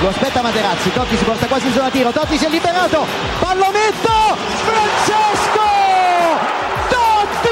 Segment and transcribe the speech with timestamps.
[0.00, 3.06] lo aspetta Materazzi, Totti si porta quasi in zona tiro, Totti si è liberato,
[3.38, 5.68] pallonetto, Francesco!
[6.88, 7.48] Totti!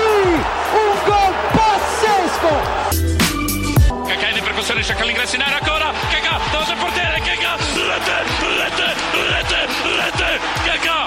[0.72, 2.52] Un gol pazzesco!
[4.06, 8.24] Kakà in ripercussione, cerca l'ingresso in area ancora, Kakà, davanti al portiere, Kakà, rete,
[8.56, 8.94] rete,
[9.28, 11.06] rete, rete, Kakà!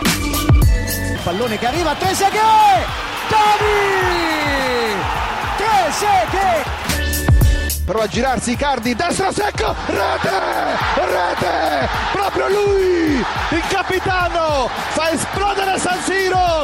[1.23, 2.85] Pallone che arriva, Trezeguet!
[3.29, 4.95] Totti!
[5.57, 6.90] Trezeguet!
[7.85, 10.29] Prova a girarsi Icardi, destro secco, rete,
[10.95, 16.63] rete, proprio lui, il capitano, fa esplodere San Siro.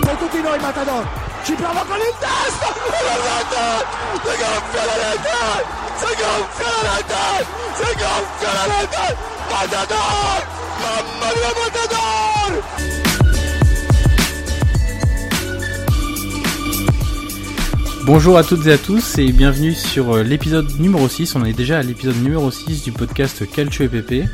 [0.00, 1.06] Per tutti noi Matador,
[1.44, 3.86] ci prova con il destro, la rete,
[4.22, 5.64] si gonfia la rete,
[5.96, 9.16] si gonfia la rete, si gonfia la rete,
[9.50, 10.46] Matador,
[10.80, 13.03] mamma mia Matador.
[18.06, 21.36] Bonjour à toutes et à tous et bienvenue sur l'épisode numéro 6.
[21.36, 24.28] On est déjà à l'épisode numéro 6 du podcast Calcio EPP.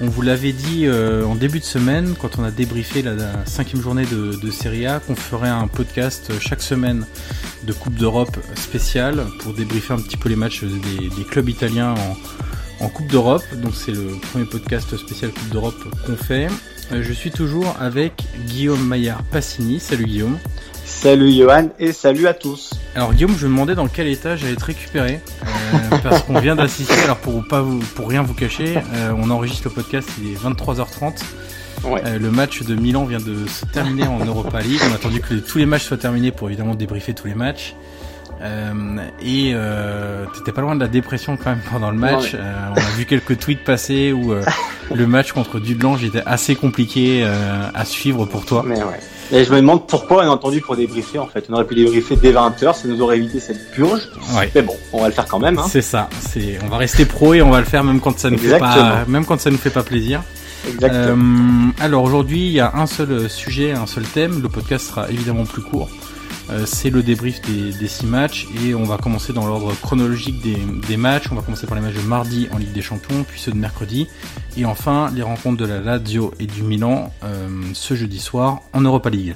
[0.00, 3.82] On vous l'avait dit euh, en début de semaine, quand on a débriefé la, cinquième
[3.82, 7.06] journée de, Serie A, qu'on ferait un podcast chaque semaine
[7.64, 11.96] de Coupe d'Europe spéciale pour débriefer un petit peu les matchs des, clubs italiens
[12.80, 13.42] en, Coupe d'Europe.
[13.56, 16.46] Donc c'est le premier podcast spécial Coupe d'Europe qu'on fait.
[16.92, 19.80] Euh, je suis toujours avec Guillaume Maillard Passini.
[19.80, 20.38] Salut Guillaume.
[20.88, 22.72] Salut Johan et salut à tous.
[22.96, 26.56] Alors Guillaume, je me demandais dans quel état j'allais être récupéré euh, parce qu'on vient
[26.56, 26.94] d'assister.
[27.04, 30.08] Alors pour pas vous, pour rien vous cacher, euh, on enregistre le podcast.
[30.20, 31.22] Il est 23h30.
[31.84, 32.02] Ouais.
[32.04, 34.80] Euh, le match de Milan vient de se terminer en Europa League.
[34.88, 37.76] On a attendu que tous les matchs soient terminés pour évidemment débriefer tous les matchs.
[38.40, 42.32] Euh, et euh, t'étais pas loin de la dépression quand même pendant le match.
[42.34, 42.40] Ouais.
[42.40, 44.42] Euh, on a vu quelques tweets passer où euh,
[44.94, 48.64] le match contre Dublanche était assez compliqué euh, à suivre pour toi.
[48.66, 49.00] Mais ouais.
[49.30, 51.46] Et je me demande pourquoi on a entendu pour débriefer en fait.
[51.50, 54.08] On aurait pu débriefer dès 20h, ça nous aurait évité cette purge.
[54.34, 54.50] Ouais.
[54.54, 55.58] Mais bon, on va le faire quand même.
[55.58, 55.66] Hein.
[55.68, 56.08] C'est ça.
[56.20, 58.58] C'est, on va rester pro et on va le faire même quand ça nous fait
[58.58, 60.22] pas, même quand ça nous fait pas plaisir.
[60.66, 61.24] Exactement.
[61.24, 64.42] Euh, alors aujourd'hui, il y a un seul sujet, un seul thème.
[64.42, 65.88] Le podcast sera évidemment plus court.
[66.50, 70.40] Euh, c'est le débrief des, des six matchs et on va commencer dans l'ordre chronologique
[70.42, 71.24] des, des matchs.
[71.30, 73.58] On va commencer par les matchs de mardi en Ligue des Champions, puis ceux de
[73.58, 74.08] mercredi,
[74.56, 78.80] et enfin les rencontres de la Lazio et du Milan euh, ce jeudi soir en
[78.80, 79.34] Europa League.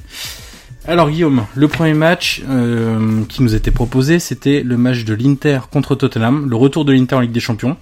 [0.89, 5.61] Alors Guillaume, le premier match euh, qui nous était proposé, c'était le match de l'Inter
[5.71, 7.77] contre Tottenham, le retour de l'Inter en Ligue des Champions.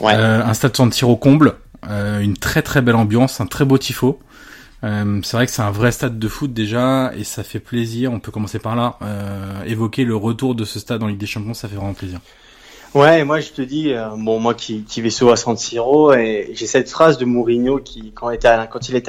[0.00, 0.14] ouais.
[0.14, 1.56] Euh, un stade San Siro comble,
[1.90, 4.20] euh, une très très belle ambiance, un très beau tifo.
[4.84, 8.12] Euh, c'est vrai que c'est un vrai stade de foot déjà et ça fait plaisir.
[8.12, 11.26] On peut commencer par là, euh, évoquer le retour de ce stade en Ligue des
[11.26, 12.20] Champions, ça fait vraiment plaisir.
[12.94, 16.12] Ouais, moi je te dis, euh, bon moi qui, qui vais souvent à San Siro,
[16.12, 18.56] et j'ai cette phrase de Mourinho qui, quand, il était à,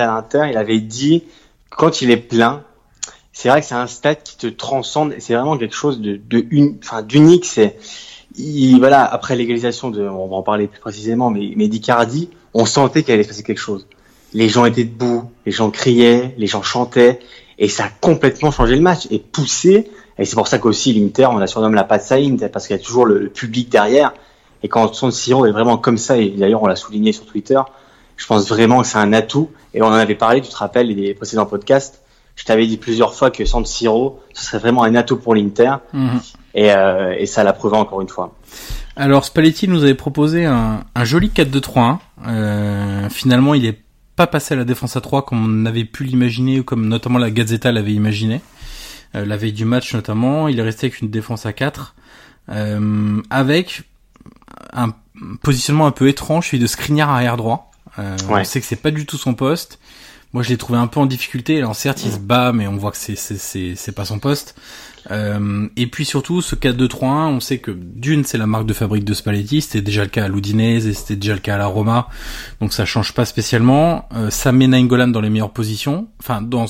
[0.07, 1.23] l'Inter, il avait dit,
[1.69, 2.63] quand il est plein,
[3.33, 6.15] c'est vrai que c'est un stade qui te transcende, et c'est vraiment quelque chose de,
[6.15, 6.45] de
[7.01, 7.45] d'unique.
[7.45, 7.77] C'est,
[8.35, 12.65] il, voilà, après l'égalisation de, on va en parler plus précisément, mais, mais d'Icardi, on
[12.65, 13.85] sentait qu'il allait se passer quelque chose.
[14.33, 17.19] Les gens étaient debout, les gens criaient, les gens chantaient,
[17.59, 19.89] et ça a complètement changé le match et poussé.
[20.17, 22.83] Et c'est pour ça qu'aussi l'Inter, on la surnomme la Inter parce qu'il y a
[22.83, 24.13] toujours le, le public derrière.
[24.63, 27.59] Et quand San Siro est vraiment comme ça, et d'ailleurs on l'a souligné sur Twitter,
[28.15, 29.49] je pense vraiment que c'est un atout.
[29.73, 32.01] Et on en avait parlé, tu te rappelles, des précédents podcasts.
[32.35, 35.75] Je t'avais dit plusieurs fois que San Siro, ce serait vraiment un atout pour l'Inter.
[36.55, 38.33] Et, euh, et ça l'a prouvé encore une fois.
[38.95, 41.97] Alors Spalletti nous avait proposé un, un joli 4-2-3-1.
[42.27, 43.82] Euh, finalement, il est
[44.15, 47.19] pas passé à la défense à 3 comme on avait pu l'imaginer ou comme notamment
[47.19, 48.41] la Gazzetta l'avait imaginé.
[49.15, 51.95] Euh, la veille du match notamment, il est resté avec une défense à 4
[52.49, 53.83] euh, avec
[54.73, 54.93] un
[55.41, 57.71] positionnement un peu étrange, celui de Skriniar arrière droit.
[57.99, 59.79] Euh, On sait que c'est pas du tout son poste.
[60.33, 61.59] Moi, je l'ai trouvé un peu en difficulté.
[61.59, 64.17] Alors certes, il se bat, mais on voit que c'est c'est c'est c'est pas son
[64.17, 64.55] poste.
[65.11, 69.03] Euh, et puis surtout, ce 4-2-3-1, on sait que d'une, c'est la marque de fabrique
[69.03, 69.61] de Spalletti.
[69.61, 72.07] C'était déjà le cas à l'Udinese et c'était déjà le cas à la Roma.
[72.61, 74.07] Donc ça change pas spécialement.
[74.13, 76.07] Euh, ça met Nainggolan dans les meilleures positions.
[76.19, 76.65] Enfin, dans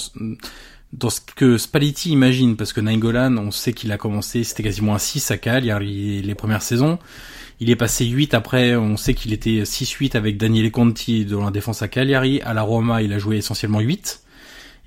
[0.94, 4.94] dans ce que Spalletti imagine, parce que Nainggolan, on sait qu'il a commencé, c'était quasiment
[4.94, 7.00] un 6 à Cagliari les premières saisons.
[7.60, 11.52] Il est passé 8 après, on sait qu'il était 6-8 avec Daniele Conti dans la
[11.52, 12.42] défense à Cagliari.
[12.42, 14.23] À la Roma, il a joué essentiellement 8.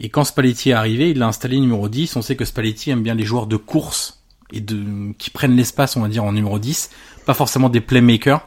[0.01, 2.17] Et quand Spalletti est arrivé, il l'a installé numéro 10.
[2.17, 4.23] On sait que Spalletti aime bien les joueurs de course
[4.53, 6.91] et de qui prennent l'espace, on va dire, en numéro 10.
[7.25, 8.47] Pas forcément des playmakers.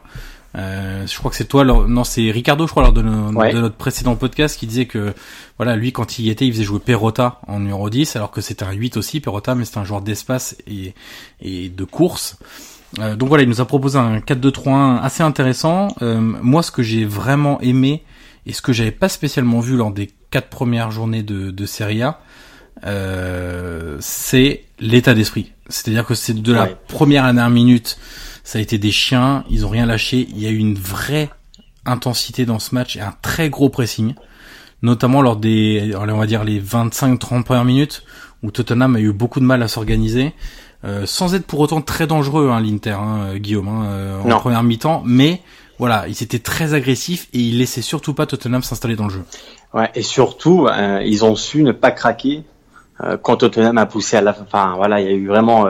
[0.56, 4.16] Euh, je crois que c'est toi, non, c'est Ricardo, je crois, lors de, notre précédent
[4.16, 5.14] podcast, qui disait que,
[5.58, 8.40] voilà, lui, quand il y était, il faisait jouer Perrotta en numéro 10, alors que
[8.40, 10.94] c'était un 8 aussi, Perrotta, mais c'était un joueur d'espace et,
[11.40, 12.36] et de course.
[12.98, 15.88] Euh, donc voilà, il nous a proposé un 4-2-3-1 assez intéressant.
[16.02, 18.02] Euh, moi, ce que j'ai vraiment aimé,
[18.46, 22.02] et ce que j'avais pas spécialement vu lors des quatre premières journées de, de Serie
[22.02, 22.20] A,
[22.84, 25.52] euh, c'est l'état d'esprit.
[25.68, 27.98] C'est-à-dire que c'est de la première à la dernière minute,
[28.42, 30.26] ça a été des chiens, ils ont rien lâché.
[30.30, 31.30] Il y a eu une vraie
[31.86, 34.14] intensité dans ce match et un très gros pressing,
[34.82, 38.02] notamment lors des, on va dire les 25-30 premières minutes
[38.42, 40.32] où Tottenham a eu beaucoup de mal à s'organiser,
[40.84, 44.62] euh, sans être pour autant très dangereux, hein, l'Inter, hein, Guillaume, hein, euh, en première
[44.62, 45.42] mi-temps, mais
[45.78, 49.24] voilà, ils étaient très agressifs et ils laissaient surtout pas Tottenham s'installer dans le jeu.
[49.72, 52.42] Ouais, et surtout, euh, ils ont su ne pas craquer
[53.02, 54.74] euh, quand Tottenham a poussé à la fin.
[54.76, 55.66] Voilà, il y a eu vraiment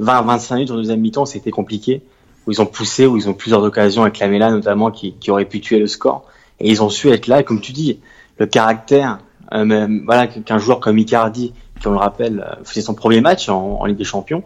[0.00, 2.02] 20-25 minutes en deuxième mi-temps, c'était compliqué,
[2.46, 5.44] où ils ont poussé, où ils ont plusieurs occasions avec Lamela notamment qui, qui aurait
[5.44, 6.24] pu tuer le score.
[6.60, 8.00] Et ils ont su être là, et comme tu dis,
[8.38, 9.18] le caractère,
[9.52, 13.84] même, voilà, qu'un joueur comme Icardi, qui on le rappelle, faisait son premier match en,
[13.84, 14.44] Ligue des Champions,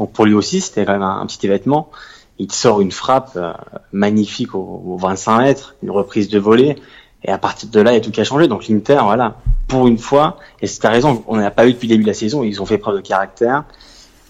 [0.00, 1.90] donc pour lui aussi, c'était quand même un, petit événement
[2.38, 3.52] il sort une frappe euh,
[3.92, 6.76] magnifique au, 25 mètres, une reprise de volée,
[7.24, 8.48] et à partir de là, il y a tout qui a changé.
[8.48, 9.36] Donc l'Inter, voilà,
[9.66, 12.08] pour une fois, et c'est ta raison, on n'a pas eu depuis le début de
[12.08, 13.64] la saison, ils ont fait preuve de caractère.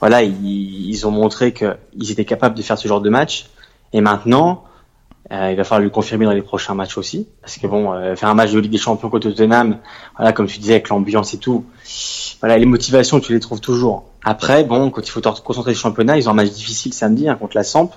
[0.01, 3.47] Voilà, ils, ont montré qu'ils étaient capables de faire ce genre de match.
[3.93, 4.65] Et maintenant,
[5.33, 8.15] euh, il va falloir lui confirmer dans les prochains matchs aussi, parce que bon, euh,
[8.15, 9.79] faire un match de Ligue des Champions contre Tottenham,
[10.17, 11.65] voilà, comme tu disais, avec l'ambiance et tout,
[12.41, 14.05] voilà, les motivations, tu les trouves toujours.
[14.25, 16.95] Après, bon, quand il faut te concentrer sur le championnat, ils ont un match difficile
[16.95, 17.91] samedi hein, contre la Samp.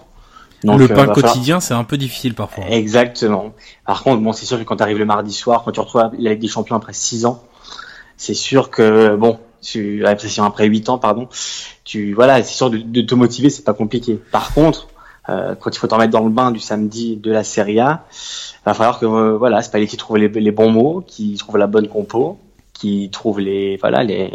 [0.64, 2.66] Donc, le pain euh, quotidien, c'est un peu difficile parfois.
[2.70, 3.54] Exactement.
[3.86, 6.10] Par contre, bon, c'est sûr que quand tu arrives le mardi soir, quand tu retrouves
[6.18, 7.44] la Ligue des Champions après 6 ans,
[8.18, 11.28] c'est sûr que bon, tu après 8 ans, pardon,
[11.84, 14.20] tu voilà, c'est sûr de, de, te motiver, c'est pas compliqué.
[14.32, 14.88] Par contre,
[15.30, 18.06] euh, quand il faut t'en mettre dans le bain du samedi de la Serie A,
[18.66, 21.88] va falloir que euh, voilà, Spalletti trouve les, les bons mots, qu'il trouve la bonne
[21.88, 22.38] compo,
[22.74, 24.32] qui trouve les voilà les,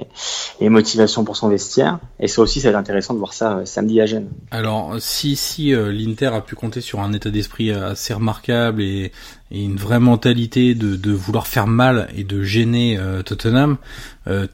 [0.60, 3.58] les motivations pour son vestiaire et ça aussi ça va être intéressant de voir ça
[3.58, 4.28] euh, samedi à Gênes.
[4.50, 9.12] Alors si si euh, l'Inter a pu compter sur un état d'esprit assez remarquable et,
[9.50, 13.76] et, une vraie mentalité de, de vouloir faire mal et de gêner euh, Tottenham,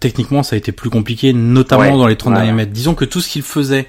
[0.00, 2.72] techniquement ça a été plus compliqué notamment dans les 30 derniers mètres.
[2.72, 3.88] Disons que tout ce qu'il faisait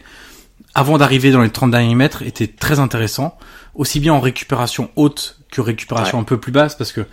[0.76, 3.38] avant d'arriver dans les 30 derniers mètres était très intéressant,
[3.76, 7.06] aussi bien en récupération haute que récupération un peu plus basse parce que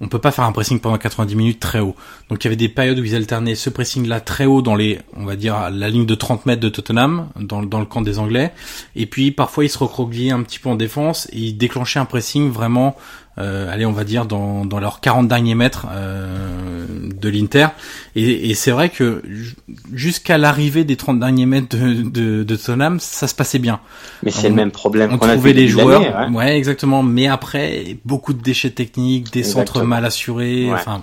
[0.00, 1.96] on peut pas faire un pressing pendant 90 minutes très haut.
[2.28, 4.74] Donc il y avait des périodes où ils alternaient ce pressing là très haut dans
[4.74, 8.18] les, on va dire, la ligne de 30 mètres de Tottenham, dans, le camp des
[8.18, 8.52] Anglais.
[8.94, 12.04] Et puis parfois ils se recroquillaient un petit peu en défense et ils déclenchaient un
[12.04, 12.96] pressing vraiment
[13.38, 17.68] euh, allez, on va dire dans, dans leurs 40 derniers mètres euh, de l'Inter.
[18.14, 19.22] Et, et c'est vrai que
[19.92, 23.80] jusqu'à l'arrivée des 30 derniers mètres de, de, de Tottenham, ça se passait bien.
[24.22, 25.10] Mais c'est le même problème.
[25.12, 26.30] On trouvait les joueurs.
[26.32, 26.56] Ouais.
[26.56, 27.02] exactement.
[27.02, 30.72] Mais après, beaucoup de déchets techniques, des centres mal assurés.
[30.72, 31.02] Enfin,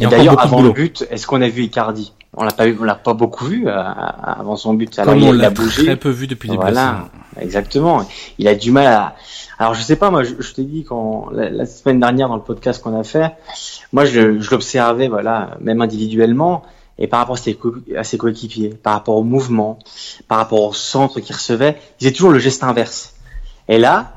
[0.00, 2.12] et d'ailleurs, avant le but, est-ce qu'on a vu Icardi?
[2.34, 4.98] On l'a pas vu, on l'a pas beaucoup vu euh, avant son but.
[4.98, 6.62] Alors, Comme on l'a très peu vu depuis le début.
[6.62, 8.06] Voilà, exactement.
[8.38, 9.14] Il a du mal à
[9.58, 12.82] alors je sais pas, moi je, t'ai dit quand la, semaine dernière dans le podcast
[12.82, 13.32] qu'on a fait,
[13.92, 16.62] moi je, je l'observais, voilà, même individuellement,
[16.98, 19.78] et par rapport à ses, coéquipiers, par rapport au mouvement,
[20.28, 23.14] par rapport au centre qu'il recevait, il faisait toujours le geste inverse.
[23.68, 24.12] Et là,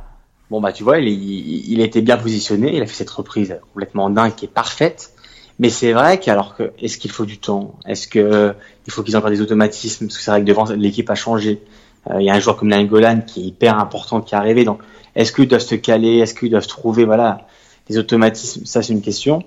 [0.49, 4.09] bon bah tu vois, il, il, était bien positionné, il a fait cette reprise complètement
[4.09, 5.11] dingue qui est parfaite.
[5.57, 7.75] Mais c'est vrai qu'alors que est-ce qu'il faut du temps?
[7.87, 8.53] Est-ce que
[8.87, 10.07] il faut qu'ils encore des automatismes?
[10.07, 11.61] Parce que c'est vrai que devant l'équipe a changé.
[12.09, 14.63] Euh, il y a un joueur comme Golan qui est hyper important qui est arrivé.
[14.63, 14.79] Donc
[15.15, 16.17] est-ce qu'ils doivent se caler?
[16.19, 17.05] Est-ce qu'ils doivent trouver?
[17.05, 17.47] Voilà
[17.87, 19.43] des automatismes Ça, c'est une question.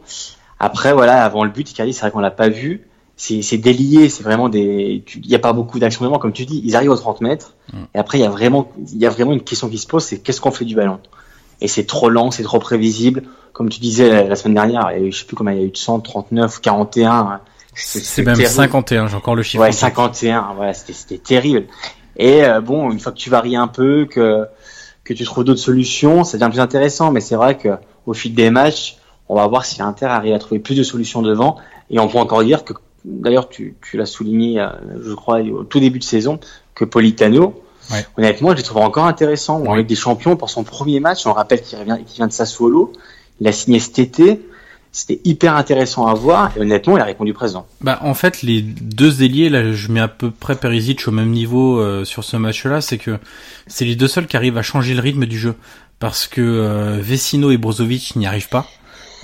[0.61, 2.87] Après, voilà, avant le but, Icardi, c'est vrai qu'on l'a pas vu.
[3.17, 6.61] c'est délié, c'est vraiment des, il n'y a pas beaucoup d'action devant, comme tu dis,
[6.65, 7.77] ils arrivent aux 30 mètres, mm.
[7.95, 10.05] et après il y a vraiment, il y a vraiment une question qui se pose,
[10.05, 10.99] c'est qu'est-ce qu'on fait du ballon?
[11.61, 15.19] Et c'est trop lent, c'est trop prévisible, comme tu disais la, semaine dernière, et je
[15.19, 17.41] sais plus combien il y a eu de 139, 41.
[17.75, 19.63] C'est même 51, j'ai encore le chiffre.
[19.63, 21.67] Ouais, 51, voilà, c'était terrible.
[22.19, 24.47] Et euh, bon, une fois que tu varies un peu, que
[25.05, 27.13] que tu trouves d'autres solutions, ça devient plus intéressant.
[27.13, 27.71] Mais c'est vrai que
[28.07, 28.99] au fil des matchs,
[29.29, 31.57] on va voir si Inter arrive à trouver plus de solutions devant.
[31.91, 34.69] Et on peut encore dire que d'ailleurs, tu, tu l'as souligné, euh,
[35.03, 36.41] je crois, au tout début de saison,
[36.75, 37.63] que Politano,
[38.19, 39.65] honnêtement, je le trouve encore intéressant.
[39.71, 42.93] Avec des champions pour son premier match, on rappelle qu'il vient, qu'il vient de Sassuolo,
[43.41, 44.43] il a signé cet été.
[44.99, 47.69] C'était hyper intéressant à voir et honnêtement, il a répondu présent.
[47.83, 51.31] Bah en fait, les deux ailiers là, je mets à peu près Perisic au même
[51.31, 53.17] niveau euh, sur ce match-là, c'est que
[53.69, 55.55] c'est les deux seuls qui arrivent à changer le rythme du jeu
[56.01, 58.67] parce que euh, Vecino et Brozovic n'y arrivent pas.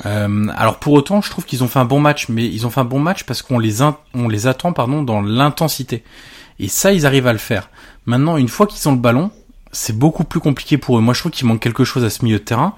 [0.07, 2.71] Euh, alors pour autant, je trouve qu'ils ont fait un bon match, mais ils ont
[2.71, 6.04] fait un bon match parce qu'on les on les attend pardon dans l'intensité.
[6.61, 7.69] Et ça, ils arrivent à le faire.
[8.07, 9.33] Maintenant, une fois qu'ils ont le ballon,
[9.73, 11.00] c'est beaucoup plus compliqué pour eux.
[11.00, 12.75] Moi, je trouve qu'il manque quelque chose à ce milieu de terrain.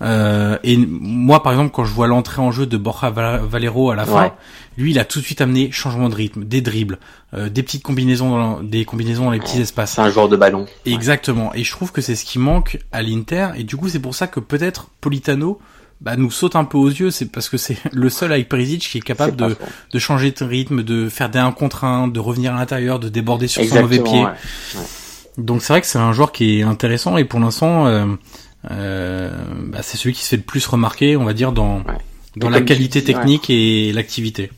[0.00, 3.96] Euh, et moi, par exemple, quand je vois l'entrée en jeu de Borja Valero à
[3.96, 4.32] la fin,
[4.76, 6.98] lui, il a tout de suite amené changement de rythme, des dribbles,
[7.34, 9.94] euh, des petites combinaisons, dans, des combinaisons dans les petits espaces.
[9.94, 10.66] C'est un joueur de ballon.
[10.86, 11.52] Exactement.
[11.54, 13.48] Et je trouve que c'est ce qui manque à l'Inter.
[13.56, 15.58] Et du coup, c'est pour ça que peut-être Politano
[16.00, 18.82] bah, nous saute un peu aux yeux, c'est parce que c'est le seul avec Perisic
[18.82, 19.56] qui est capable de,
[19.92, 23.08] de, changer de rythme, de faire des 1 contre 1, de revenir à l'intérieur, de
[23.08, 24.24] déborder sur son mauvais pied.
[25.38, 28.06] Donc c'est vrai que c'est un joueur qui est intéressant et pour l'instant, euh,
[28.64, 31.82] bah, c'est celui qui se fait le plus remarquer, on va dire, dans,
[32.36, 34.50] dans la qualité technique et l'activité.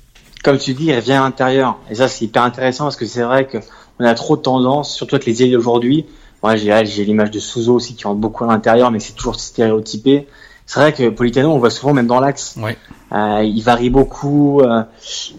[0.43, 1.79] Comme tu dis, il revient à l'intérieur.
[1.91, 5.17] Et ça, c'est hyper intéressant parce que c'est vrai qu'on a trop de tendance, surtout
[5.17, 6.07] avec les îles d'aujourd'hui.
[6.43, 9.39] Moi, j'ai, j'ai l'image de Souzo aussi qui rentre beaucoup à l'intérieur, mais c'est toujours
[9.39, 10.27] stéréotypé
[10.71, 12.55] c'est vrai que Politano, on voit souvent même dans l'axe.
[12.57, 12.79] Ouais.
[13.11, 14.85] Euh, il varie beaucoup euh,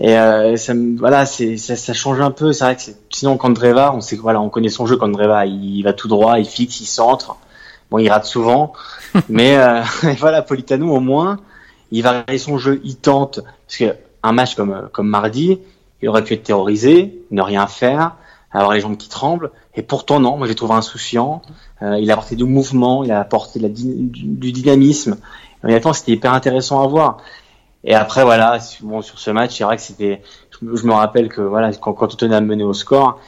[0.02, 2.52] et euh, ça, voilà, c'est ça, ça, change un peu.
[2.52, 4.98] C'est vrai que sinon Kandreva, on sait voilà, on connaît son jeu.
[4.98, 7.38] Kandreva, il, il va tout droit, il fixe, il centre.
[7.92, 8.74] Bon, il rate souvent,
[9.30, 9.82] mais euh,
[10.18, 11.38] voilà, Politano au moins,
[11.92, 13.42] il varie son jeu, il tente.
[13.68, 15.60] Parce que un match comme comme mardi,
[16.02, 18.16] il aurait pu être terrorisé, ne rien faire,
[18.52, 19.52] avoir les jambes qui tremblent.
[19.76, 21.42] Et pourtant non, moi j'ai trouvé insouciant.
[21.82, 25.18] Euh, il a apporté du mouvement, il a apporté la, du, du, dynamisme.
[25.64, 27.18] Honnêtement, c'était hyper intéressant à voir.
[27.84, 30.22] Et après, voilà, bon, sur ce match, c'est vrai que c'était.
[30.62, 33.20] Je, me rappelle que voilà, quand, quand Tottenham menait au score,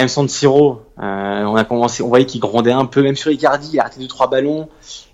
[0.00, 3.30] même sans Siro, euh, on a commencé, on voyait qu'il grondait un peu, même sur
[3.30, 4.68] Icardi, il a arrêté deux trois ballons,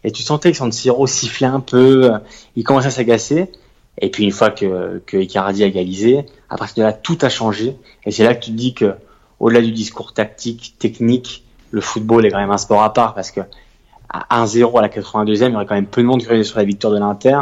[0.04, 2.18] et tu sentais que San Siro sifflait un peu, euh,
[2.54, 3.50] il commençait à s'agacer.
[3.98, 7.28] Et puis une fois que, que Icardi a égalisé, à partir de là, tout a
[7.28, 7.76] changé.
[8.04, 8.94] Et c'est là que tu te dis que,
[9.40, 13.30] au-delà du discours tactique, technique, le football est quand même un sport à part parce
[13.30, 13.40] que
[14.08, 16.44] à 1-0 à la 82e, il y aurait quand même peu de monde qui aurait
[16.44, 17.40] sur la victoire de l'Inter.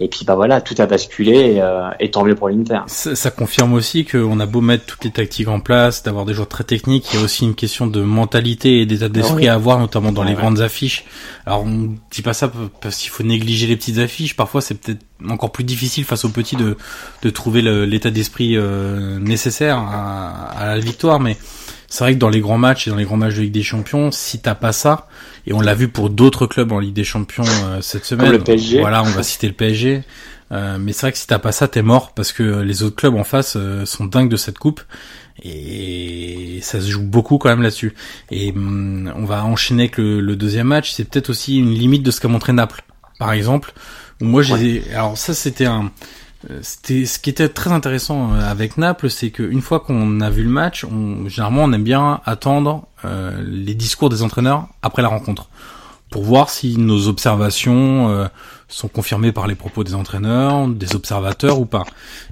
[0.00, 2.80] Et puis bah voilà, tout a basculé et, euh, et tant mieux pour l'Inter.
[2.88, 6.34] Ça, ça, confirme aussi qu'on a beau mettre toutes les tactiques en place, d'avoir des
[6.34, 9.54] joueurs très techniques, il y a aussi une question de mentalité et d'état d'esprit à
[9.54, 11.04] avoir, notamment dans les grandes affiches.
[11.46, 14.34] Alors on dit pas ça parce qu'il faut négliger les petites affiches.
[14.34, 16.76] Parfois c'est peut-être encore plus difficile face aux petits de,
[17.22, 21.36] de trouver l'état d'esprit euh, nécessaire à, à, la victoire, mais
[21.94, 23.62] c'est vrai que dans les grands matchs et dans les grands matchs de Ligue des
[23.62, 25.06] Champions, si t'as pas ça,
[25.46, 28.40] et on l'a vu pour d'autres clubs en Ligue des Champions euh, cette semaine, le
[28.40, 28.80] PSG.
[28.80, 30.02] voilà, on va citer le PSG.
[30.50, 32.96] Euh, mais c'est vrai que si t'as pas ça, t'es mort parce que les autres
[32.96, 34.80] clubs en face euh, sont dingues de cette coupe
[35.40, 37.94] et ça se joue beaucoup quand même là-dessus.
[38.32, 40.90] Et hum, on va enchaîner avec le, deuxième match.
[40.90, 42.82] C'est peut-être aussi une limite de ce qu'a montré Naples,
[43.20, 43.72] par exemple.
[44.20, 45.92] Où moi, j'ai, alors ça, c'était un,
[46.62, 50.42] c'était ce qui était très intéressant euh, avec Naples, c'est qu'une fois qu'on a vu
[50.42, 55.08] le match, on, généralement on aime bien attendre euh, les discours des entraîneurs après la
[55.08, 55.48] rencontre.
[56.10, 58.26] Pour voir si nos observations euh,
[58.68, 61.84] sont confirmées par les propos des entraîneurs, des observateurs ou pas.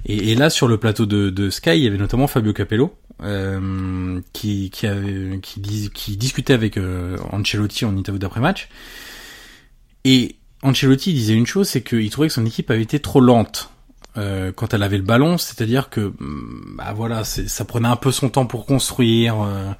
[0.05, 2.95] Et, et là sur le plateau de, de, Sky, il y avait notamment Fabio Capello
[3.23, 6.79] euh, qui qui, avait, qui, qui discutait avec
[7.31, 8.69] Ancelotti en interview d'après match
[10.05, 13.72] et Ancelotti disait une chose, c'est qu'il trouvait que son équipe avait été trop lente
[14.15, 18.11] euh, quand elle avait le ballon, c'est-à-dire que mm, bah voilà, ça prenait un peu
[18.11, 19.71] son temps pour construire, euh,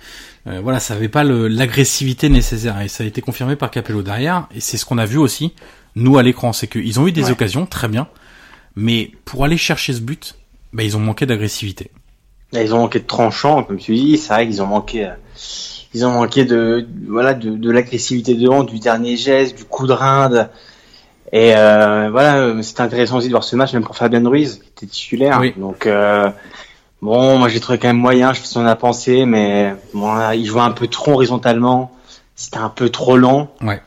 [0.48, 4.48] euh, voilà, ça avait pas l'agressivité nécessaire et ça a été confirmé par Capello derrière
[4.56, 5.54] et c'est ce qu'on a vu aussi
[5.96, 8.08] nous à l'écran, c'est qu'ils ont eu des occasions très bien,
[8.76, 10.36] mais pour aller chercher ce but,
[10.74, 11.92] bah, ils ont manqué d'agressivité.
[12.54, 15.12] Ils ont manqué de tranchant, comme tu dis, c'est vrai qu'ils ont manqué,
[15.94, 19.94] ils ont manqué de voilà de, de l'agressivité devant, du dernier geste, du coup de
[19.94, 20.50] rein.
[21.34, 24.70] Et euh, voilà, c'était intéressant aussi de voir ce match, même pour Fabien Ruiz, qui
[24.70, 25.42] était titulaire.
[25.58, 26.30] Donc euh,
[27.02, 29.74] bon, moi j'ai trouvé quand même moyen, je sais pas si on a pensé, mais
[29.96, 31.92] bon, il jouait un peu trop horizontalement.
[32.36, 33.52] C'était un peu trop lent.
[33.62, 33.82] Ouais.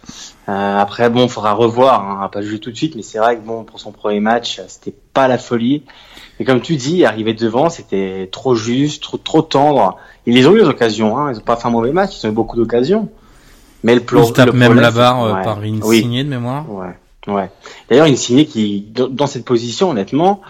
[0.48, 3.18] Euh, après, bon, faudra revoir, hein, on va pas jouer tout de suite, mais c'est
[3.18, 5.84] vrai que bon, pour son premier match, c'était pas la folie.
[6.38, 9.98] Et comme tu dis, arriver devant, c'était trop juste, trop, trop tendre.
[10.26, 11.32] Ils les ont eu les occasions, hein.
[11.32, 13.08] Ils ont pas fait un mauvais match, ils ont eu beaucoup d'occasions.
[13.84, 16.70] Mais le, pro, il même la barre euh, par une signée de mémoire.
[16.70, 16.94] Ouais.
[17.26, 17.50] Ouais.
[17.88, 20.40] D'ailleurs, une signée qui, dans cette position, honnêtement,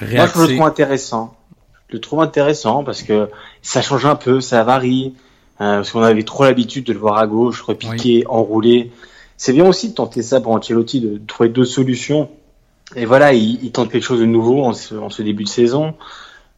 [0.00, 1.36] moi je le trouve intéressant.
[1.88, 3.28] Je le trouve intéressant parce que
[3.62, 5.14] ça change un peu, ça varie.
[5.60, 8.90] Euh, parce qu'on avait trop l'habitude de le voir à gauche, repiquer, enrouler.
[9.36, 12.28] C'est bien aussi de tenter ça pour Ancelotti, de trouver deux solutions.
[12.96, 15.48] Et voilà, il, il tente quelque chose de nouveau en ce, en ce début de
[15.48, 15.94] saison.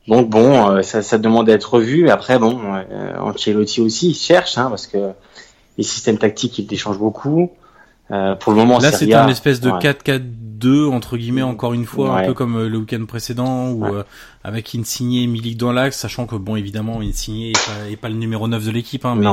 [0.09, 2.09] Donc bon, euh, ça, ça demande d'être revu.
[2.09, 5.11] Après, bon, euh, Ancelotti aussi, il cherche, hein, parce que
[5.77, 7.51] les systèmes tactiques, il déchange beaucoup.
[8.11, 12.21] Euh, pour le moment, là, c'est un espèce de 4-4-2 entre guillemets, encore une fois,
[12.21, 14.05] un peu comme euh, le week-end précédent, ou euh,
[14.45, 18.09] avec Insigné et Milik dans l'axe, sachant que bon, évidemment, Insigné est pas, est pas
[18.09, 19.27] le numéro 9 de l'équipe, hein, mais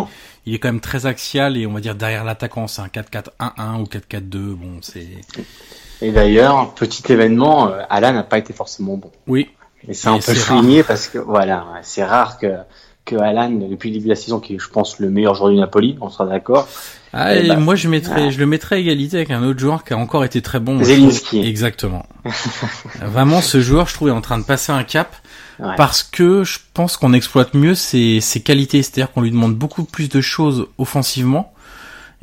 [0.45, 3.79] il est quand même très axial et on va dire derrière l'attaquant, c'est un 4-4-1-1
[3.79, 4.21] ou 4-4-2.
[4.55, 5.07] Bon, c'est.
[6.01, 9.11] Et d'ailleurs, petit événement, Alan n'a pas été forcément bon.
[9.27, 9.49] Oui.
[9.87, 12.47] Et on peut le souligner parce que voilà, c'est rare que
[13.05, 15.51] que Alan, depuis le début de la saison, qui est, je pense, le meilleur joueur
[15.51, 16.67] du Napoli, on sera d'accord.
[17.11, 19.83] Ah, et bah, moi je mettrais, je le mettrais à égalité avec un autre joueur
[19.83, 20.83] qui a encore été très bon.
[20.83, 21.45] Zelinski.
[21.45, 22.05] Exactement.
[23.01, 25.15] Vraiment, ce joueur, je trouve, est en train de passer un cap
[25.77, 29.83] parce que je pense qu'on exploite mieux ses, ses qualités, c'est-à-dire qu'on lui demande beaucoup
[29.83, 31.53] plus de choses offensivement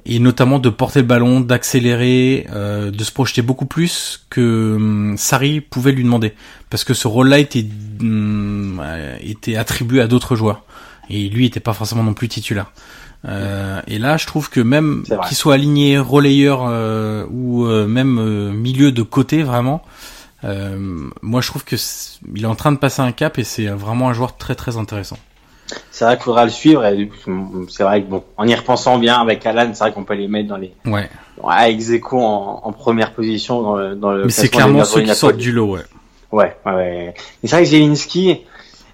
[0.06, 5.16] et notamment de porter le ballon, d'accélérer, euh, de se projeter beaucoup plus que hum,
[5.16, 6.34] Sarri pouvait lui demander,
[6.70, 7.66] parce que ce rôle-là était
[8.00, 8.82] hum,
[9.20, 10.64] était attribué à d'autres joueurs
[11.10, 12.72] et lui était pas forcément non plus titulaire.
[13.26, 18.18] Euh, et là, je trouve que même qu'il soit aligné relayeur euh, ou euh, même
[18.18, 19.82] euh, milieu de côté, vraiment,
[20.42, 21.76] moi je trouve que
[22.34, 24.78] il est en train de passer un cap et c'est vraiment un joueur très très
[24.78, 25.18] intéressant.
[25.90, 26.84] C'est vrai qu'il faudra le suivre.
[26.84, 27.10] Et
[27.68, 30.28] c'est vrai que bon, en y repensant bien avec Alan, c'est vrai qu'on peut les
[30.28, 31.08] mettre dans les ouais.
[31.42, 35.14] Ouais, ex en, en, première position dans le, dans le Mais c'est clairement ceux qui
[35.14, 35.82] sortent du lot, ouais.
[36.32, 37.14] Ouais, ouais.
[37.42, 38.42] Mais c'est vrai que Zelinski,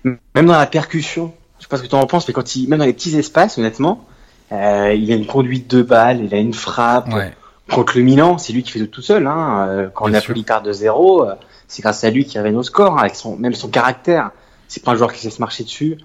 [0.05, 2.69] même dans la percussion, je sais pas ce que tu en penses, mais quand il,
[2.69, 4.07] même dans les petits espaces, honnêtement,
[4.53, 7.09] euh, il a une conduite de balle, il a une frappe.
[7.69, 9.27] Contre le Milan, c'est lui qui fait tout, tout seul.
[9.27, 9.67] Hein.
[9.69, 11.35] Euh, quand Bien Napoli perd de zéro, euh,
[11.67, 14.31] c'est grâce à lui qu'il avait nos scores, hein, avec son, même son caractère.
[14.69, 15.99] C'est pas un joueur qui sait se marcher dessus.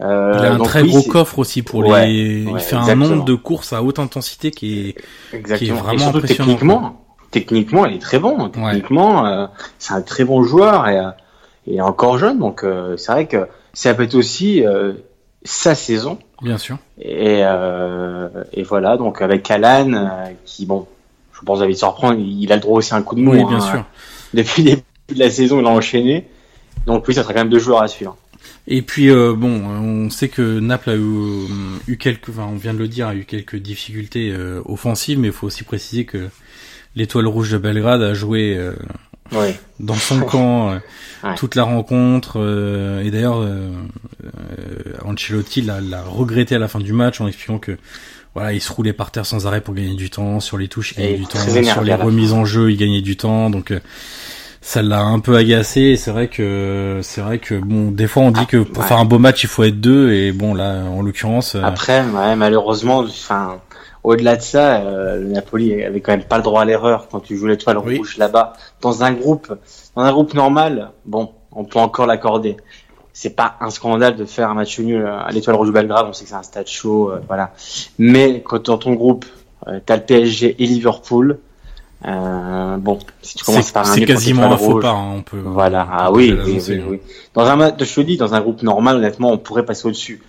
[0.00, 2.44] Euh, il a un très gros coffre aussi pour les.
[2.48, 4.94] il fait un nombre de courses à haute intensité qui
[5.32, 6.54] est, qui est vraiment impressionnant.
[6.54, 8.48] Techniquement, techniquement, il est très bon.
[8.48, 9.46] Techniquement, euh,
[9.78, 11.02] c'est un très bon joueur et,
[11.66, 12.38] et est encore jeune.
[12.38, 12.64] Donc
[12.96, 14.64] c'est vrai que ça peut être aussi
[15.44, 16.18] sa saison.
[16.42, 16.78] Bien sûr.
[16.98, 20.08] Et, euh, et voilà, donc avec Alan, euh,
[20.44, 20.86] qui, bon,
[21.32, 23.32] je pense que vous allez il a le droit aussi à un coup de mou.
[23.32, 23.60] Oui, bien hein.
[23.60, 23.84] sûr.
[24.34, 26.28] Depuis le début de la saison, il a enchaîné.
[26.86, 28.16] Donc oui, ça sera quand même deux joueurs à suivre.
[28.72, 31.48] Et puis euh, bon, on sait que Naples a eu,
[31.88, 35.28] eu quelques, enfin, on vient de le dire, a eu quelques difficultés euh, offensives, mais
[35.28, 36.28] il faut aussi préciser que
[36.94, 38.74] l'étoile rouge de Belgrade a joué euh,
[39.32, 39.58] ouais.
[39.78, 42.34] dans son camp euh, toute la rencontre.
[42.36, 43.72] Euh, et d'ailleurs, euh,
[45.04, 47.76] Ancelotti l'a, regretté à la fin du match en expliquant que
[48.34, 50.38] voilà, il se roulait par terre sans arrêt pour gagner du temps.
[50.38, 51.38] Sur les touches, il gagnait du temps.
[51.38, 53.50] Sur les remises en jeu, il gagnait du temps.
[53.50, 53.72] Donc
[54.60, 58.24] ça l'a un peu agacé et c'est vrai que c'est vrai que bon des fois
[58.24, 60.82] on dit que pour faire un beau match il faut être deux et bon là
[60.84, 63.58] en l'occurrence après ouais, malheureusement enfin
[64.02, 67.20] au-delà de ça, euh, le Napoli avait quand même pas le droit à l'erreur quand
[67.20, 68.54] tu joues l'étoile rouge là-bas.
[68.80, 69.54] Dans un groupe,
[69.94, 72.56] dans un groupe normal, bon, on peut encore l'accorder.
[73.12, 76.06] C'est pas un scandale de faire un match nul à l'étoile rouge Belgrade.
[76.08, 77.52] On sait que c'est un stade chaud, euh, voilà.
[77.98, 79.26] Mais quand dans ton groupe,
[79.66, 81.38] euh, t'as le PSG et Liverpool.
[82.06, 85.40] Euh, bon, si tu commences par un c'est quasiment un faux pas, hein, on peut.
[85.44, 87.00] Voilà, ah oui, oui, oui, oui,
[87.34, 90.22] Dans un match, je te dis, dans un groupe normal, honnêtement, on pourrait passer au-dessus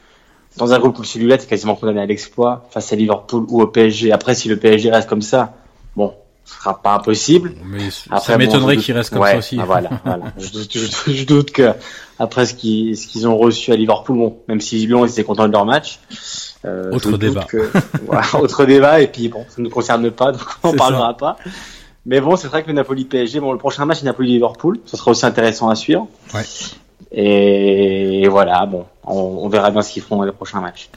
[0.57, 3.61] dans un groupe comme celui-là, tu es quasiment condamné à l'exploit face à Liverpool ou
[3.61, 4.11] au PSG.
[4.11, 5.53] Après, si le PSG reste comme ça,
[5.95, 7.53] bon, ce sera pas impossible.
[7.65, 9.57] Mais ça m'étonnerait qu'il reste comme ça aussi.
[9.59, 10.25] Ah, voilà, voilà.
[10.37, 11.71] Je, doute que
[12.19, 15.47] après ce qu'ils ce qu'ils ont reçu à Liverpool, bon, même si Lyon était content
[15.47, 15.99] de leur match.
[16.65, 17.47] Euh, autre débat.
[18.05, 19.01] voilà, autre débat.
[19.01, 21.37] Et puis bon, ça ne nous concerne pas, donc on parlera pas.
[22.05, 24.79] Mais bon, c'est vrai que le Napoli PSG, bon, le prochain match c'est Napoli Liverpool,
[24.85, 26.07] ce sera aussi intéressant à suivre.
[26.33, 26.43] Ouais.
[27.11, 30.89] Et voilà, bon, on, verra bien ce qu'ils feront dans les prochains matchs.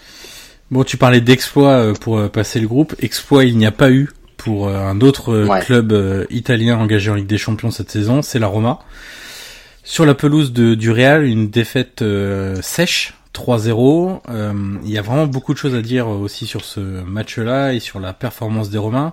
[0.71, 2.95] Bon, tu parlais d'exploit euh, pour euh, passer le groupe.
[3.01, 7.39] Exploit, il n'y a pas eu pour un autre club italien engagé en Ligue des
[7.39, 8.81] Champions cette saison, c'est la Roma.
[9.85, 12.05] Sur la pelouse de, du Real, une défaite
[12.61, 14.21] sèche, 3-0.
[14.85, 18.01] il y a vraiment beaucoup de choses à dire aussi sur ce match-là et sur
[18.01, 19.13] la performance des Romains.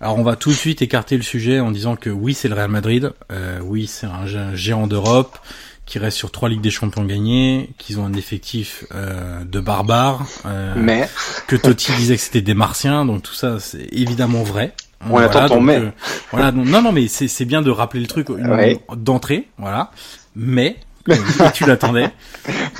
[0.00, 2.54] Alors on va tout de suite écarter le sujet en disant que oui c'est le
[2.54, 3.12] Real Madrid,
[3.62, 5.38] oui c'est un géant d'Europe,
[5.86, 10.26] qui restent sur trois Ligues des Champions gagnées, qu'ils ont un effectif euh, de barbares,
[10.46, 11.08] euh, mais
[11.46, 14.72] que Totti disait que c'était des Martiens, donc tout ça c'est évidemment vrai.
[15.10, 15.82] On attend ton mais.
[16.30, 18.28] voilà, non, non, mais c'est bien de rappeler le truc
[18.96, 19.90] d'entrée, voilà.
[20.34, 20.76] Mais
[21.54, 22.10] tu l'attendais.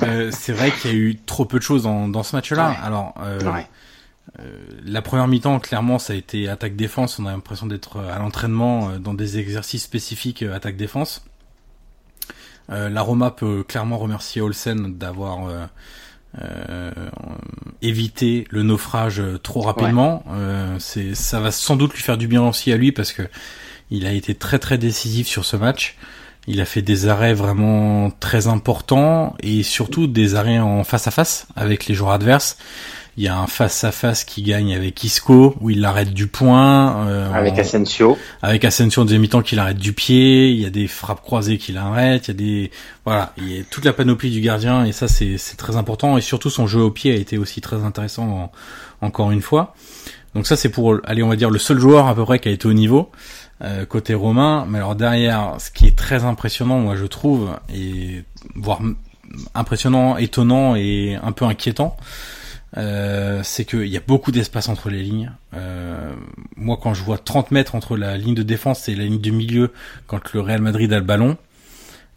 [0.01, 2.75] Euh, c'est vrai qu'il y a eu trop peu de choses dans, dans ce match-là.
[2.83, 3.39] Alors, euh,
[4.39, 4.43] euh,
[4.83, 7.19] la première mi-temps, clairement, ça a été attaque-défense.
[7.19, 11.25] On a l'impression d'être à l'entraînement dans des exercices spécifiques attaque-défense.
[12.69, 15.69] la Roma peut clairement remercier Olsen d'avoir
[17.81, 20.23] évité le naufrage trop rapidement.
[20.79, 23.23] c'est, ça va sans doute lui faire du bien aussi à lui parce que
[23.91, 25.95] il a été très très décisif sur ce match.
[26.47, 31.11] Il a fait des arrêts vraiment très importants et surtout des arrêts en face à
[31.11, 32.57] face avec les joueurs adverses.
[33.17, 36.27] Il y a un face à face qui gagne avec Isco où il l'arrête du
[36.27, 37.07] point.
[37.07, 38.17] Euh, avec Asensio.
[38.41, 40.49] Avec Asensio en deuxième mi-temps qui l'arrête du pied.
[40.49, 42.27] Il y a des frappes croisées qui l'arrêtent.
[42.27, 42.71] Il y a des
[43.05, 46.17] voilà, il y a toute la panoplie du gardien et ça c'est c'est très important
[46.17, 48.51] et surtout son jeu au pied a été aussi très intéressant
[49.01, 49.73] encore une fois.
[50.35, 52.49] Donc ça c'est pour aller on va dire le seul joueur à peu près qui
[52.49, 53.09] a été au niveau.
[53.61, 54.65] Euh, côté romain.
[54.67, 58.23] Mais alors derrière, ce qui est très impressionnant, moi je trouve, et
[58.55, 58.81] voire
[59.53, 61.95] impressionnant, étonnant et un peu inquiétant,
[62.77, 65.31] euh, c'est qu'il y a beaucoup d'espace entre les lignes.
[65.53, 66.13] Euh,
[66.57, 69.31] moi, quand je vois 30 mètres entre la ligne de défense et la ligne du
[69.31, 69.71] milieu,
[70.07, 71.37] quand le Real Madrid a le ballon,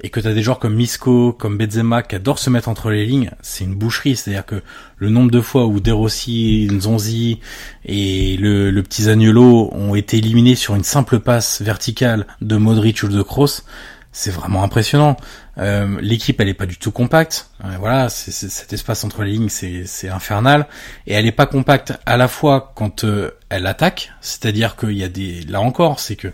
[0.00, 2.90] et que tu as des joueurs comme Misco, comme Benzema qui adorent se mettre entre
[2.90, 4.16] les lignes, c'est une boucherie.
[4.16, 4.62] C'est-à-dire que
[4.96, 7.40] le nombre de fois où De Rossi, Nzonzi
[7.84, 13.02] et le, le petit Zaniolo ont été éliminés sur une simple passe verticale de Modric
[13.02, 13.62] ou de Kroos,
[14.12, 15.16] c'est vraiment impressionnant.
[15.58, 17.50] Euh, L'équipe, elle est pas du tout compacte.
[17.64, 20.66] Euh, voilà, c'est cet espace entre les lignes, c'est infernal.
[21.06, 25.04] Et elle est pas compacte à la fois quand euh, elle attaque, c'est-à-dire qu'il y
[25.04, 26.28] a des, là encore, c'est que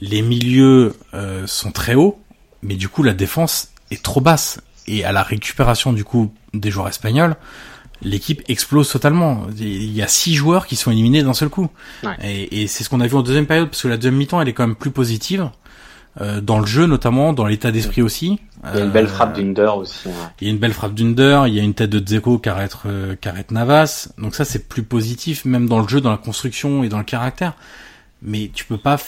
[0.00, 2.18] les milieux euh, sont très hauts
[2.62, 6.70] mais du coup la défense est trop basse et à la récupération du coup des
[6.70, 7.36] joueurs espagnols,
[8.02, 9.46] l'équipe explose totalement.
[9.58, 11.68] Il y a six joueurs qui sont éliminés d'un seul coup.
[12.22, 14.48] Et, c'est ce qu'on a vu en deuxième période, parce que la deuxième mi-temps, elle
[14.48, 15.50] est quand même plus positive.
[16.20, 18.38] Euh, dans le jeu notamment, dans l'état d'esprit aussi.
[18.64, 20.10] Il y a une belle frappe d'Under aussi.
[20.40, 22.50] Il y a une belle frappe d'Under, il y a une tête de Dzeko qui
[22.50, 23.16] arrête, euh,
[23.50, 24.08] Navas.
[24.18, 27.04] Donc ça c'est plus positif, même dans le jeu, dans la construction et dans le
[27.04, 27.54] caractère.
[28.20, 28.98] Mais tu peux pas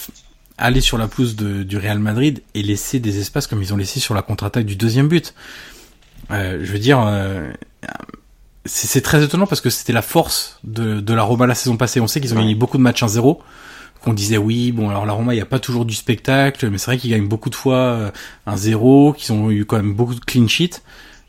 [0.58, 4.00] aller sur la pousse du Real Madrid et laisser des espaces comme ils ont laissé
[4.00, 5.34] sur la contre-attaque du deuxième but.
[6.30, 7.52] Euh, je veux dire, euh,
[8.66, 12.00] c'est très étonnant parce que c'était la force de, de, la Roma la saison passée.
[12.00, 13.38] On sait qu'ils ont gagné beaucoup de matchs 1-0.
[14.02, 16.76] Qu'on disait oui, bon alors la Roma il n'y a pas toujours du spectacle, mais
[16.76, 18.12] c'est vrai qu'ils gagnent beaucoup de fois
[18.46, 20.82] 1-0, euh, qu'ils ont eu quand même beaucoup de clean sheet.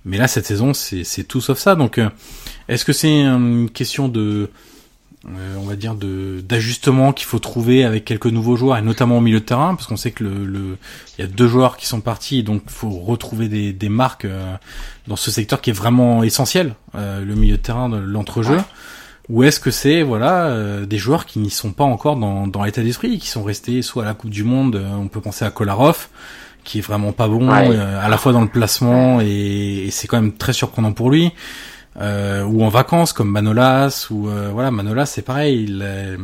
[0.03, 1.75] Mais là cette saison c'est tout sauf ça.
[1.75, 2.09] Donc euh,
[2.67, 4.49] est-ce que c'est une question de
[5.57, 9.21] on va dire de d'ajustement qu'il faut trouver avec quelques nouveaux joueurs et notamment au
[9.21, 10.77] milieu de terrain parce qu'on sait que le, le
[11.17, 14.25] il y a deux joueurs qui sont partis donc il faut retrouver des, des marques
[14.25, 14.55] euh,
[15.07, 18.59] dans ce secteur qui est vraiment essentiel euh, le milieu de terrain de l'entrejeu.
[19.27, 22.83] Ou est-ce que c'est voilà des joueurs qui n'y sont pas encore dans, dans l'état
[22.83, 26.09] d'esprit qui sont restés soit à la Coupe du Monde on peut penser à Kolarov
[26.63, 30.21] qui est vraiment pas bon à la fois dans le placement et, et c'est quand
[30.21, 31.31] même très surprenant pour lui
[32.01, 36.17] euh, ou en vacances comme Manolas ou euh, voilà Manolas c'est pareil il, euh,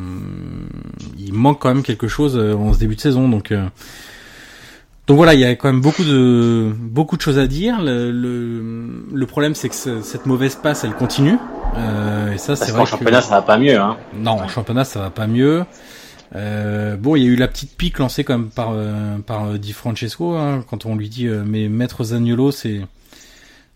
[1.18, 3.54] il manque quand même quelque chose euh, en ce début de saison donc
[5.08, 7.82] donc voilà il y a quand même beaucoup de beaucoup de choses à dire.
[7.82, 11.38] Le, le, le problème c'est que cette mauvaise passe elle continue.
[12.34, 13.98] Et ça c'est vrai en championnat ça va pas mieux hein.
[14.14, 15.64] non en championnat ça va pas mieux.
[16.34, 18.74] Bon, il y a eu la petite pique lancée quand même par
[19.26, 22.82] par Di Francesco hein, quand on lui dit mais maître Zagnolo c'est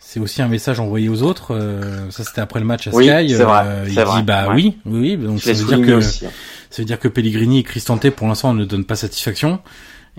[0.08, 1.56] c'est aussi un message envoyé aux autres.
[1.56, 3.10] Euh, ça, c'était après le match à Sky.
[3.10, 6.30] Euh, il dit bah oui, oui, Donc ça veut dire que hein.
[6.70, 9.60] ça veut dire que Pellegrini et Cristante pour l'instant ne donnent pas satisfaction.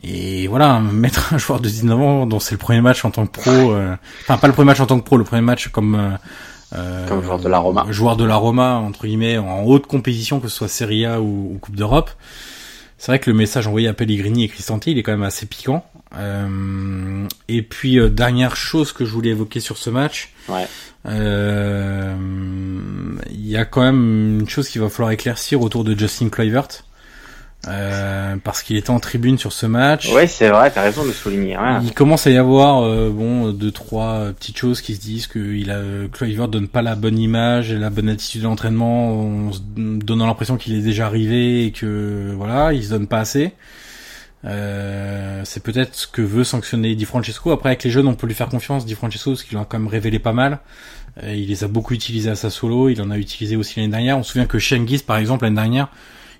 [0.02, 3.26] Et voilà, mettre un joueur de 19 ans dont c'est le premier match en tant
[3.26, 5.68] que pro, euh, enfin pas le premier match en tant que pro, le premier match
[5.68, 6.18] comme
[6.74, 10.40] euh, comme joueur de la Roma, joueur de la Roma entre guillemets en haute compétition
[10.40, 12.10] que ce soit Serie A ou, ou Coupe d'Europe.
[12.98, 15.46] C'est vrai que le message envoyé à Pellegrini et Cristante, il est quand même assez
[15.46, 15.84] piquant.
[16.14, 20.66] Euh, et puis euh, dernière chose que je voulais évoquer sur ce match, ouais.
[21.06, 22.14] euh,
[23.30, 26.68] il y a quand même une chose qu'il va falloir éclaircir autour de Justin Kluivert.
[27.68, 30.08] Euh, parce qu'il était en tribune sur ce match.
[30.14, 31.56] Oui, c'est vrai, t'as raison de souligner.
[31.82, 35.72] Il commence à y avoir bon deux trois petites choses qui se disent que il
[35.72, 35.80] a
[36.12, 40.56] Kluivert donne pas la bonne image et la bonne attitude de l'entraînement, en donnant l'impression
[40.58, 43.52] qu'il est déjà arrivé et que voilà, il se donne pas assez.
[44.46, 47.50] Euh, c'est peut-être ce que veut sanctionner Di Francesco.
[47.50, 48.86] Après, avec les jeunes, on peut lui faire confiance.
[48.86, 50.60] Di Francesco, parce qu'il a quand même révélé pas mal.
[51.22, 52.88] Euh, il les a beaucoup utilisés à sa solo.
[52.88, 54.18] Il en a utilisé aussi l'année dernière.
[54.18, 55.88] On se souvient que Shengiz, par exemple, l'année dernière,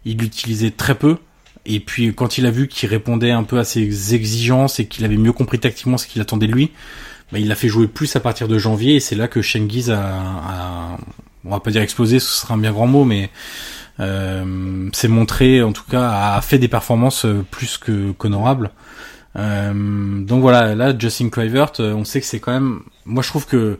[0.05, 1.16] il l'utilisait très peu.
[1.64, 5.05] Et puis, quand il a vu qu'il répondait un peu à ses exigences et qu'il
[5.05, 6.71] avait mieux compris tactiquement ce qu'il attendait de lui,
[7.33, 8.95] bah, il l'a fait jouer plus à partir de janvier.
[8.95, 10.99] Et c'est là que Shengiz a, a,
[11.45, 13.31] on va pas dire explosé, ce sera un bien grand mot, mais
[13.98, 18.70] s'est montré, en tout cas, a fait des performances euh, plus que qu'honorables.
[19.37, 22.80] Euh, donc voilà, là, Justin Kluivert, euh, on sait que c'est quand même.
[23.04, 23.78] Moi, je trouve que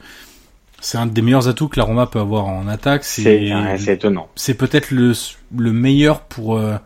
[0.81, 3.05] c'est un des meilleurs atouts que la Roma peut avoir en attaque.
[3.05, 4.29] C'est c'est étonnant.
[4.37, 5.13] C'est peut-être le
[5.57, 6.77] le meilleur pour euh,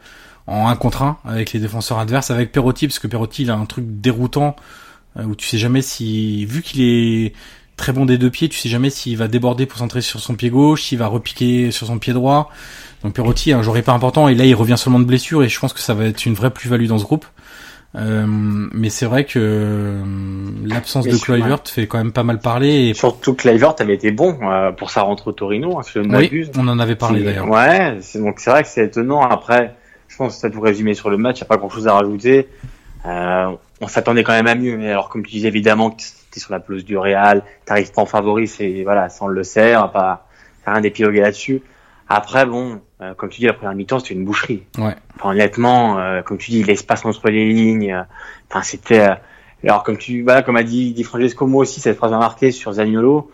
[0.46, 3.54] en un contre un avec les défenseurs adverses, avec Perotti, parce que Perotti il a
[3.54, 4.56] un truc déroutant
[5.16, 7.32] où tu sais jamais si, vu qu'il est
[7.76, 10.36] très bon des deux pieds, tu sais jamais s'il va déborder pour centrer sur son
[10.36, 12.48] pied gauche, s'il va repiquer sur son pied droit.
[13.02, 15.58] Donc Perotti, un joueur hyper important, et là il revient seulement de blessure, et je
[15.58, 17.26] pense que ça va être une vraie plus-value dans ce groupe.
[17.96, 20.00] Euh, mais c'est vrai que euh,
[20.64, 22.90] l'absence de Kluivert fait quand même pas mal parler.
[22.90, 22.94] Et...
[22.94, 26.16] Surtout Kluivert avait été bon euh, pour sa rentrée au Torino, hein, si je ne
[26.16, 27.48] oui, on en avait parlé d'ailleurs.
[27.48, 29.22] Ouais, donc c'est vrai que c'est étonnant.
[29.22, 29.74] Après,
[30.06, 31.94] je pense que ça tout résumer sur le match, il n'y a pas grand-chose à
[31.94, 32.48] rajouter.
[33.06, 34.76] Euh, on s'attendait quand même à mieux.
[34.76, 38.06] Mais alors, comme tu disais, évidemment, t'es sur la pelouse du Real, t'arrives pas en
[38.06, 40.26] favori, c'est voilà, ça on le sait, on va pas
[40.66, 41.62] un d'épiloguer là-dessus.
[42.08, 44.62] Après, bon, euh, comme tu dis, la première mi-temps, c'était une boucherie.
[44.76, 44.94] Ouais.
[45.16, 48.02] Enfin, honnêtement, euh, comme tu dis, l'espace entre les lignes, euh,
[48.50, 49.08] enfin, c'était.
[49.64, 52.50] alors, comme tu, voilà, comme a dit, dit Francesco, moi aussi, cette phrase a marqué
[52.52, 53.30] sur Zagnolo.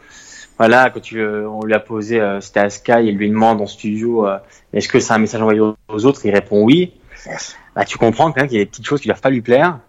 [0.58, 4.26] Voilà, quand tu, on lui a posé, c'était à Sky, il lui demande en studio,
[4.72, 6.24] est-ce que c'est un message envoyé aux autres?
[6.24, 6.94] Il répond oui.
[7.74, 9.42] Bah, tu comprends quand même qu'il y a des petites choses qui doivent pas lui
[9.42, 9.80] plaire.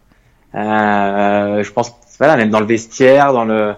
[0.54, 3.76] je pense, voilà, même dans le vestiaire, dans le,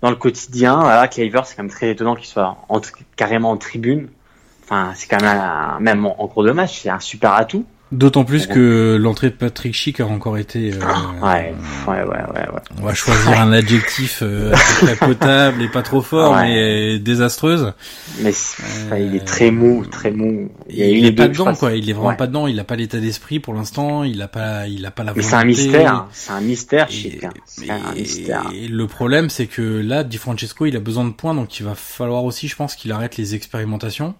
[0.00, 2.80] dans le quotidien, voilà, Claver, c'est quand même très étonnant qu'il soit en,
[3.14, 4.08] carrément en tribune.
[4.72, 7.66] Enfin, c'est quand même, un, même en, cours de match, c'est un super atout.
[7.90, 10.72] D'autant plus que l'entrée de Patrick Schick a encore été.
[10.72, 10.78] Euh,
[11.22, 11.54] ouais,
[11.86, 12.46] ouais, ouais, ouais,
[12.80, 17.74] On va choisir un adjectif euh, très potable et pas trop fort, mais désastreuse.
[18.22, 18.32] Mais
[18.98, 20.50] il est très mou, très mou.
[20.70, 21.74] Il, il est pas dedans, quoi.
[21.74, 22.46] Il est vraiment pas dedans.
[22.46, 24.04] Il a pas l'état d'esprit pour l'instant.
[24.04, 25.26] Il a pas, il a pas la volonté.
[25.26, 26.06] Mais c'est un mystère.
[26.12, 27.26] C'est un mystère, Schick.
[27.44, 28.44] C'est un mystère.
[28.54, 31.66] Et le problème, c'est que là, Di Francesco, il a besoin de points, donc il
[31.66, 34.14] va falloir aussi, je pense, qu'il arrête les expérimentations.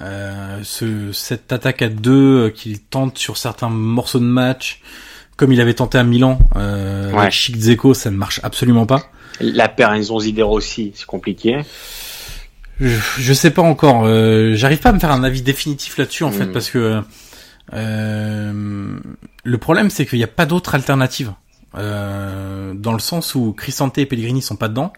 [0.00, 4.80] Euh, ce, cette attaque à deux euh, qu'il tente sur certains morceaux de match,
[5.36, 9.10] comme il avait tenté à Milan euh, avec Chic Zeko, ça ne marche absolument pas.
[9.40, 11.60] La paire Zonzider aussi, c'est compliqué.
[12.80, 14.04] Je, je, sais pas encore.
[14.04, 16.52] Euh, J'arrive pas à me faire un avis définitif là-dessus en fait hmm.
[16.52, 17.02] parce que
[17.74, 18.98] euh,
[19.44, 21.32] le problème c'est qu'il n'y a pas d'autre alternative
[21.76, 24.92] euh, dans le sens où Cristante et Pellegrini sont pas dedans.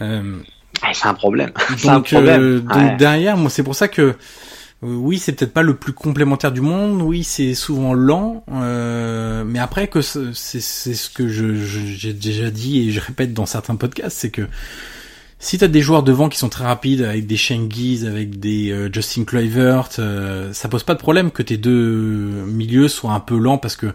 [0.00, 0.38] Euh,
[0.92, 1.52] c'est un problème.
[1.84, 4.14] Donc, euh, donc derrière, moi, c'est pour ça que
[4.84, 7.00] euh, oui, c'est peut-être pas le plus complémentaire du monde.
[7.02, 8.44] Oui, c'est souvent lent.
[8.52, 13.46] Euh, mais après, que c'est ce que je j'ai déjà dit et je répète dans
[13.46, 14.48] certains podcasts, c'est que
[15.38, 18.92] si t'as des joueurs devant qui sont très rapides, avec des Shengiz, avec des euh,
[18.92, 23.58] Justin Kluivert, ça pose pas de problème que tes deux milieux soient un peu lents
[23.58, 23.92] parce que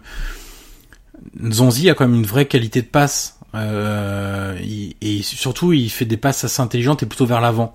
[1.52, 4.58] Zonzi a quand même une vraie qualité de passe euh,
[5.02, 7.74] et surtout, il fait des passes assez intelligentes et plutôt vers l'avant.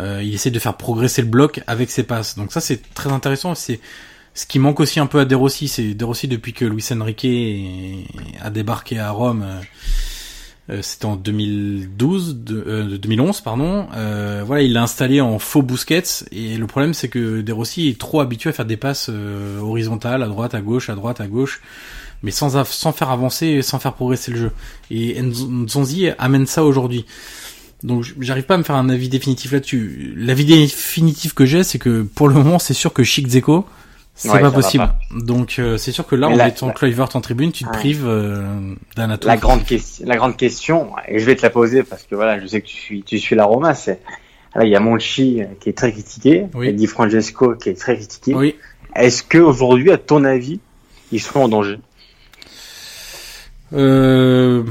[0.00, 2.36] Euh, il essaie de faire progresser le bloc avec ses passes.
[2.36, 3.54] Donc ça, c'est très intéressant.
[3.54, 3.80] C'est
[4.34, 5.68] ce qui manque aussi un peu à De Rossi.
[5.68, 7.26] C'est De Rossi depuis que Luis Enrique
[8.40, 9.44] a débarqué à Rome.
[10.70, 13.88] Euh, c'était en 2012, de, 2011 pardon.
[14.46, 17.98] voilà, il l'a installé en faux Busquets et le problème c'est que De Rossi est
[17.98, 19.10] trop habitué à faire des passes
[19.60, 21.60] horizontales à droite, à gauche, à droite, à gauche
[22.22, 24.50] mais sans, sans faire avancer, sans faire progresser le jeu.
[24.90, 27.06] Et Nzonzi amène ça aujourd'hui.
[27.82, 30.14] Donc j'arrive pas à me faire un avis définitif là-dessus.
[30.16, 33.66] L'avis définitif que j'ai, c'est que pour le moment, c'est sûr que Chic Zeko,
[34.14, 34.88] c'est pas possible.
[35.10, 38.74] Donc euh, c'est sûr que là, en mettant Kluivert en tribune, tu te prives euh,
[38.94, 39.26] d'un atout.
[39.26, 42.40] La grande, question, la grande question, et je vais te la poser parce que voilà,
[42.40, 44.00] je sais que tu suis, tu suis la Roma, c'est
[44.54, 46.68] là il y a Monchi qui est très critiqué, oui.
[46.68, 48.34] et Di Francesco qui est très critiqué.
[48.34, 48.54] Oui.
[48.94, 50.60] Est-ce que aujourd'hui, à ton avis,
[51.10, 51.78] ils sont en danger?
[53.72, 54.62] Euh...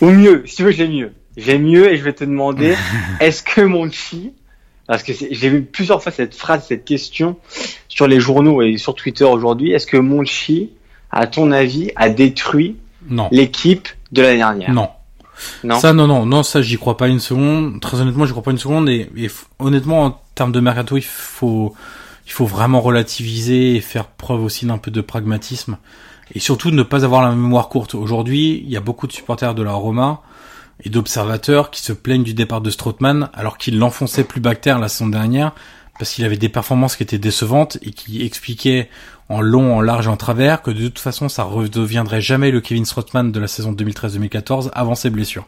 [0.00, 1.12] Ou mieux, si tu veux, j'ai mieux.
[1.36, 2.74] J'ai mieux et je vais te demander,
[3.20, 4.32] est-ce que Monchi,
[4.86, 7.36] parce que j'ai vu plusieurs fois cette phrase, cette question
[7.88, 10.70] sur les journaux et sur Twitter aujourd'hui, est-ce que Monchi,
[11.10, 12.76] à ton avis, a détruit
[13.30, 14.72] l'équipe de l'année dernière?
[14.72, 14.88] Non.
[15.62, 15.78] Non?
[15.78, 17.80] Ça, non, non, non, ça, j'y crois pas une seconde.
[17.80, 18.88] Très honnêtement, j'y crois pas une seconde.
[18.88, 19.30] Et, et,
[19.60, 21.74] honnêtement, en termes de mercato, il faut,
[22.26, 25.78] il faut vraiment relativiser et faire preuve aussi d'un peu de pragmatisme
[26.34, 27.94] et surtout ne pas avoir la mémoire courte.
[27.94, 30.22] Aujourd'hui, il y a beaucoup de supporters de la Roma
[30.84, 34.88] et d'observateurs qui se plaignent du départ de Strootman alors qu'il l'enfonçait plus bactère la
[34.88, 35.52] saison dernière
[35.98, 38.88] parce qu'il avait des performances qui étaient décevantes et qui expliquaient
[39.28, 42.60] en long, en large et en travers que de toute façon ça redeviendrait jamais le
[42.60, 45.46] Kevin Strootman de la saison 2013-2014 avant ses blessures.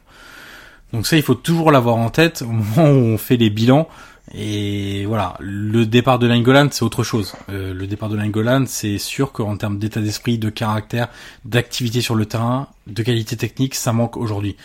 [0.92, 3.88] Donc ça, il faut toujours l'avoir en tête au moment où on fait les bilans
[4.32, 7.34] et voilà, le départ de Langolan, c'est autre chose.
[7.48, 11.08] Euh, le départ de Langolan, c'est sûr qu'en termes d'état d'esprit, de caractère,
[11.44, 14.56] d'activité sur le terrain, de qualité technique, ça manque aujourd'hui.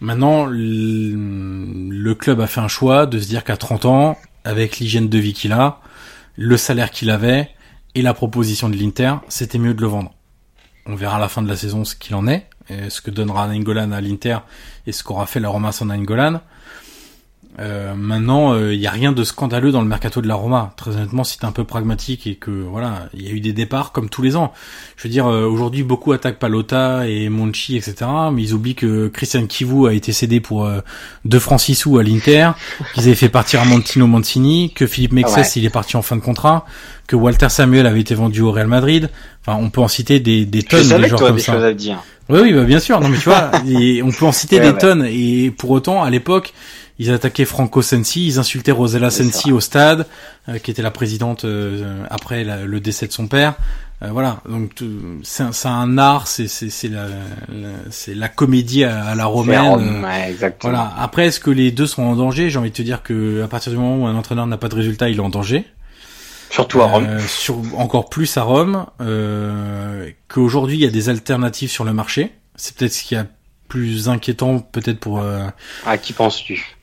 [0.00, 5.08] Maintenant, le club a fait un choix de se dire qu'à 30 ans, avec l'hygiène
[5.08, 5.80] de vie qu'il a,
[6.36, 7.50] le salaire qu'il avait
[7.94, 10.14] et la proposition de l'Inter, c'était mieux de le vendre.
[10.86, 12.46] On verra à la fin de la saison ce qu'il en est,
[12.88, 14.38] ce que donnera Nainggolan à l'Inter
[14.86, 16.40] et ce qu'aura fait la Roma sans Nainggolan.
[17.60, 20.72] Euh, maintenant, il euh, n'y a rien de scandaleux dans le mercato de la Roma.
[20.76, 23.52] Très honnêtement, si t'es un peu pragmatique et que voilà, il y a eu des
[23.52, 24.52] départs comme tous les ans.
[24.96, 28.06] Je veux dire, euh, aujourd'hui, beaucoup attaquent Palota et Monchi, etc.
[28.32, 30.70] Mais ils oublient que Christian Kivu a été cédé pour
[31.26, 32.52] 2 francs 6 sous à l'Inter,
[32.94, 36.16] qu'ils avaient fait partir à Montino Mancini, que Philippe Mexes il est parti en fin
[36.16, 36.64] de contrat,
[37.06, 39.10] que Walter Samuel avait été vendu au Real Madrid.
[39.44, 41.52] Enfin, on peut en citer des, des tonnes de joueurs comme ça.
[41.62, 42.02] À dire.
[42.30, 43.00] Oui, oui, bah, bien sûr.
[43.00, 43.50] Non, mais tu vois,
[44.04, 45.04] on peut en citer des tonnes.
[45.10, 46.52] Et pour autant, à l'époque,
[47.00, 50.06] ils attaquaient Franco Sensi, ils insultaient Rosella Sensi au stade,
[50.50, 53.54] euh, qui était la présidente euh, après le décès de son père.
[54.02, 54.72] Euh, voilà, donc
[55.22, 57.06] c'est un, art, c'est c'est la,
[57.88, 60.06] c'est la comédie à, la romaine.
[60.28, 60.72] exactement.
[60.74, 60.94] Voilà.
[60.98, 62.50] Après, est-ce que les deux sont en danger?
[62.50, 64.68] J'ai envie de te dire que à partir du moment où un entraîneur n'a pas
[64.68, 65.64] de résultat, il est en danger.
[66.50, 67.18] Surtout à Rome.
[67.28, 68.84] sur, encore plus à Rome.
[69.00, 72.32] Euh, Qu'aujourd'hui, il y a des alternatives sur le marché.
[72.56, 73.24] C'est peut-être ce qui est
[73.68, 75.22] plus inquiétant, peut-être pour.
[75.86, 76.76] À qui penses-tu?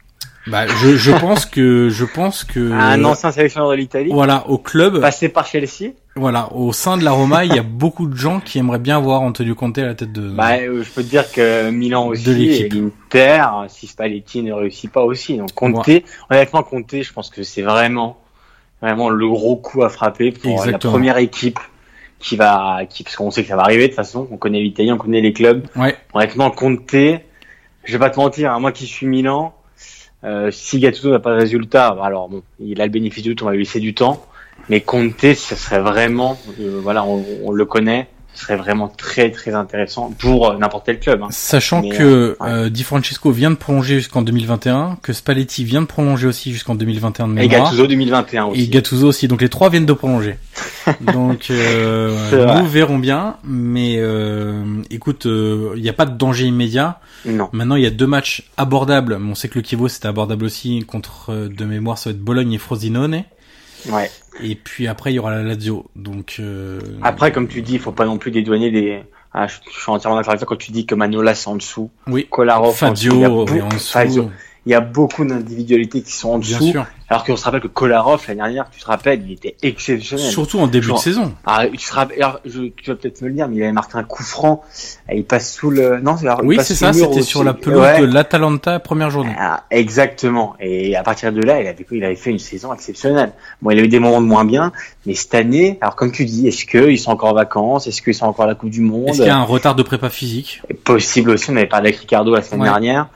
[0.47, 4.09] Bah, je, je pense que je pense que un ancien sélectionneur de l'Italie.
[4.11, 5.01] Voilà, au club.
[5.01, 5.91] Passé par Chelsea.
[6.15, 8.99] Voilà, au sein de la Roma, il y a beaucoup de gens qui aimeraient bien
[8.99, 10.29] voir Antonio Conte à la tête de.
[10.29, 14.91] Bah, je peux te dire que Milan aussi, de et l'Inter, si Spalletti ne réussit
[14.91, 15.37] pas aussi.
[15.37, 15.89] Donc Conte,
[16.29, 18.17] honnêtement Conte, je pense que c'est vraiment,
[18.81, 21.59] vraiment le gros coup à frapper pour la première équipe
[22.19, 24.27] qui va, qui, parce qu'on sait que ça va arriver de toute façon.
[24.31, 25.67] On connaît l'Italie, on connaît les clubs.
[25.75, 25.95] Ouais.
[26.13, 27.19] Honnêtement, Conte, je
[27.85, 29.53] vais pas te mentir, hein, moi qui suis Milan,
[30.23, 33.35] euh, si Gattuso n'a pas de résultat, bah, alors bon, il a le bénéfice du
[33.35, 34.25] temps, on va lui laisser du temps.
[34.69, 39.55] Mais Conte, ce serait vraiment, euh, voilà, on, le connaît, ce serait vraiment très très
[39.55, 41.23] intéressant pour euh, n'importe quel club.
[41.23, 41.29] Hein.
[41.31, 46.27] Sachant que euh, Di Francesco vient de prolonger jusqu'en 2021, que Spalletti vient de prolonger
[46.27, 47.45] aussi jusqu'en 2021 de mémoire.
[47.45, 48.61] Et Gattuso 2021 aussi.
[48.61, 50.37] Et Gattuso aussi, donc les trois viennent de prolonger.
[51.01, 53.99] donc nous verrons bien, mais
[54.91, 56.99] écoute, il n'y a pas de danger immédiat.
[57.25, 57.49] Non.
[57.51, 59.17] Maintenant, il y a deux matchs abordables.
[59.19, 62.53] On sait que le Kivo c'était abordable aussi contre de mémoire, ça va être Bologne
[62.53, 63.23] et Frosinone.
[63.89, 64.11] Ouais.
[64.43, 65.85] Et puis après, il y aura la Lazio.
[65.95, 66.79] Donc euh...
[67.01, 69.03] après, comme tu dis, il faut pas non plus dédouaner des.
[69.33, 71.91] Ah, je, suis entièrement d'accord avec toi quand tu dis que Manolas c'est en dessous.
[72.07, 72.27] Oui.
[72.29, 74.23] Kolarov Fadio en dessous il y a
[74.81, 76.73] beaucoup d'individualités qui sont en dessous.
[77.09, 80.25] Alors qu'on se rappelle que Kolarov, l'année dernière, tu te rappelles, il était exceptionnel.
[80.25, 81.33] Surtout en début de saison.
[81.45, 83.71] Ah, tu, te rappelles, alors, je, tu vas peut-être me le dire, mais il avait
[83.71, 84.61] marqué un coup franc.
[85.13, 89.09] il passe sous le, non, Oui, c'est ça, c'était sur la pelouse de l'Atalanta première
[89.09, 89.33] journée.
[89.39, 90.55] Ah, exactement.
[90.59, 93.31] Et à partir de là, il avait, il avait fait une saison exceptionnelle.
[93.61, 94.73] Bon, il a eu des moments de moins bien,
[95.05, 97.87] mais cette année, alors comme tu dis, est-ce qu'ils sont encore en vacances?
[97.87, 99.09] Est-ce qu'ils sont encore à la Coupe du Monde?
[99.09, 100.61] Est-ce qu'il y a un retard de prépa physique?
[100.83, 103.07] Possible aussi, on avait parlé avec Ricardo la semaine dernière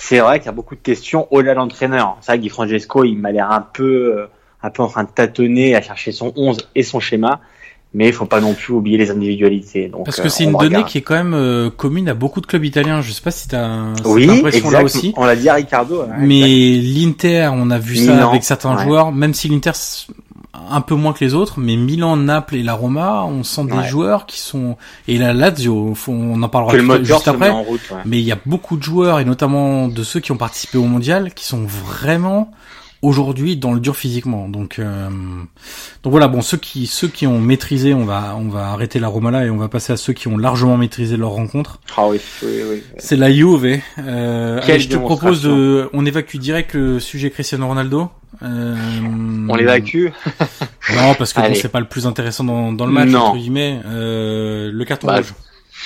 [0.00, 2.16] c'est vrai qu'il y a beaucoup de questions au-delà de l'entraîneur.
[2.20, 4.26] C'est vrai que Di Francesco, il m'a l'air un peu, euh,
[4.62, 7.40] un peu en train de tâtonner à chercher son 11 et son schéma.
[7.94, 9.88] Mais il faut pas non plus oublier les individualités.
[9.88, 12.40] Donc, Parce que c'est euh, une donnée qui est quand même euh, commune à beaucoup
[12.40, 13.00] de clubs italiens.
[13.00, 15.14] Je sais pas si tu as oui, impression là aussi.
[15.16, 16.04] On l'a dit à Ricardo.
[16.18, 19.72] mais l'Inter, on a vu ça avec certains joueurs, même si l'Inter
[20.70, 23.86] un peu moins que les autres, mais Milan, Naples et la Roma, on sent des
[23.86, 27.52] joueurs qui sont et la Lazio, on en parlera juste après.
[28.04, 30.84] Mais il y a beaucoup de joueurs et notamment de ceux qui ont participé au
[30.84, 32.50] mondial qui sont vraiment
[33.02, 34.48] aujourd'hui dans le dur physiquement.
[34.48, 35.08] Donc euh,
[36.02, 39.08] donc voilà, bon ceux qui ceux qui ont maîtrisé, on va on va arrêter la
[39.08, 41.80] Roma là et on va passer à ceux qui ont largement maîtrisé leur rencontre.
[41.96, 42.82] Ah oui, oui, oui.
[42.98, 43.80] C'est la Juve.
[43.98, 48.10] Euh, je te propose de on évacue direct le sujet Cristiano Ronaldo.
[48.42, 48.76] Euh,
[49.48, 50.08] on l'évacue
[50.94, 53.80] Non, parce que c'est pas le plus intéressant dans, dans le match entre guillemets.
[53.86, 55.34] Euh, le carton bah, rouge.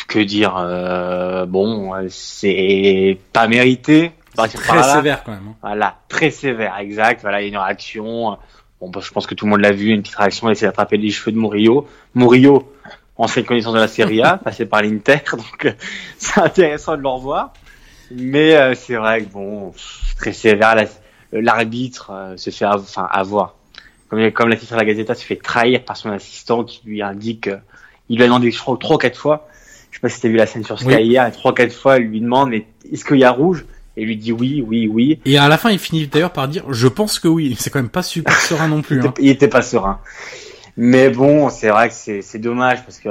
[0.09, 5.49] Que dire euh, Bon, c'est pas mérité très sévère quand même.
[5.49, 5.57] Hein.
[5.63, 7.23] Voilà, très sévère, exact.
[7.23, 8.39] Voilà, il y a une réaction.
[8.81, 10.67] Bon, bah, je pense que tout le monde l'a vu, une petite réaction, il essaie
[10.67, 11.87] d'attraper les cheveux de Murillo.
[12.15, 12.73] Murillo,
[13.17, 15.73] ancienne connaissance de la Serie A, passé par l'Inter, donc euh,
[16.19, 17.53] c'est intéressant de le revoir.
[18.11, 19.73] Mais euh, c'est vrai que bon,
[20.17, 20.75] très sévère.
[21.33, 23.55] L'arbitre euh, se fait enfin avoir.
[24.09, 27.49] Comme, comme l'a titre la Gazeta, se fait trahir par son assistant qui lui indique,
[28.11, 29.49] il lui a demandé je crois trois ou quatre fois.
[29.91, 31.05] Je sais pas si tu as vu la scène sur Sky oui.
[31.05, 33.65] hier, trois quatre fois, il lui demande mais est-ce qu'il y a rouge?
[33.97, 35.21] Et lui dit oui, oui, oui.
[35.25, 37.57] Et à la fin, il finit d'ailleurs par dire je pense que oui.
[37.59, 39.01] C'est quand même pas super serein non plus.
[39.01, 39.15] Hein.
[39.19, 40.01] il, était, pas serein.
[40.77, 43.11] Mais bon, c'est vrai que c'est dommage parce que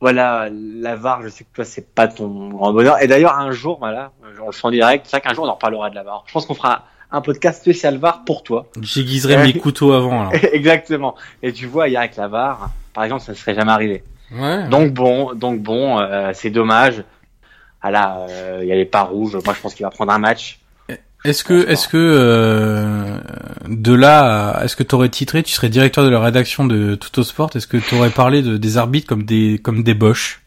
[0.00, 3.02] voilà, la VAR, je sais que toi c'est pas ton grand bonheur.
[3.02, 5.06] Et d'ailleurs, un jour, voilà, on le en direct.
[5.06, 6.24] C'est vrai qu'un jour on en reparlera de la VAR.
[6.26, 8.66] Je pense qu'on fera un podcast spécial VAR pour toi.
[8.80, 10.22] J'aiguiserai mes couteaux avant.
[10.22, 10.34] Alors.
[10.52, 11.14] Exactement.
[11.42, 14.02] Et tu vois, hier avec la VAR, par exemple, ça ne serait jamais arrivé.
[14.32, 14.68] Ouais.
[14.68, 17.02] Donc bon, donc bon, euh, c'est dommage
[17.82, 19.36] ah là, il euh, y a les pas rouges.
[19.44, 20.58] Moi, je pense qu'il va prendre un match.
[21.22, 23.18] Est-ce que, est-ce que euh,
[23.68, 27.50] de là, est-ce que tu aurais titré, tu serais directeur de la rédaction de Sport
[27.54, 30.40] Est-ce que tu aurais parlé de, des arbitres comme des comme des boches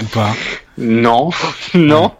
[0.00, 0.32] ou pas?
[0.78, 1.28] Non,
[1.74, 2.12] non.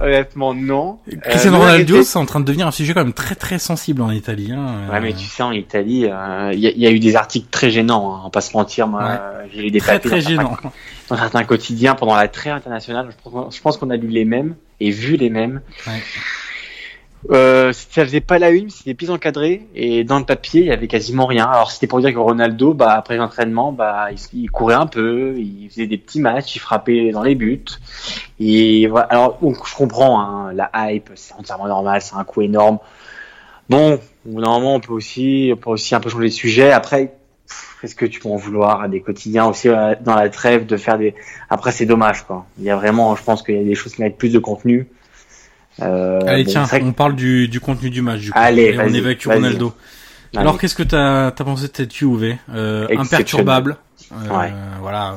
[0.00, 0.98] Honnêtement, non.
[1.22, 4.00] Cristiano euh, Ronaldo, c'est en train de devenir un sujet quand même très très sensible
[4.00, 4.50] en Italie.
[4.52, 4.88] Hein.
[4.90, 6.06] Ouais, mais tu sais, en Italie,
[6.52, 8.14] il y, a eu des articles très gênants.
[8.14, 9.20] Hein, on va pas se mentir, moi,
[9.52, 10.56] j'ai lu des très très gênants
[11.08, 13.10] dans certains quotidiens pendant la trêve internationale.
[13.50, 15.60] Je pense qu'on a lu les mêmes et vu les mêmes.
[15.86, 16.02] Ouais.
[17.28, 20.72] Euh, ça faisait pas la une, c'était plus encadré et dans le papier il y
[20.72, 21.44] avait quasiment rien.
[21.44, 25.68] Alors c'était pour dire que Ronaldo, bah après l'entraînement, bah il, courait un peu, il
[25.68, 27.64] faisait des petits matchs, il frappait dans les buts.
[28.38, 29.06] Et voilà.
[29.06, 32.78] Alors donc, je comprends hein, la hype, c'est entièrement normal, c'est un coup énorme.
[33.68, 36.72] Bon, normalement on peut aussi, on peut aussi un peu changer de sujet.
[36.72, 37.14] Après,
[37.80, 40.76] qu'est-ce que tu peux en vouloir à des quotidiens aussi euh, dans la trêve de
[40.78, 41.14] faire des.
[41.50, 42.46] Après c'est dommage quoi.
[42.58, 44.38] Il y a vraiment, je pense qu'il y a des choses qui méritent plus de
[44.38, 44.88] contenu.
[45.82, 48.20] Euh, Allez, tiens, on parle du, du contenu du match.
[48.20, 48.38] Du coup.
[48.38, 49.72] Allez, on évacue Ronaldo.
[50.36, 53.76] Alors, qu'est-ce que t'as as pensé de cette UV euh, Imperturbable.
[54.12, 54.52] Euh, ouais.
[54.80, 55.16] Voilà.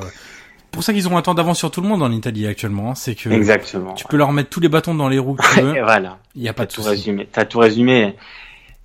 [0.70, 2.94] Pour ça qu'ils ont un temps d'avance sur tout le monde en Italie actuellement, hein,
[2.96, 5.60] c'est que Exactement, tu peux leur mettre tous les bâtons dans les roues que tu
[5.62, 5.82] veux.
[5.82, 6.18] voilà.
[6.34, 7.28] Il y a pas de tout résumé.
[7.30, 8.16] T'as tout résumé.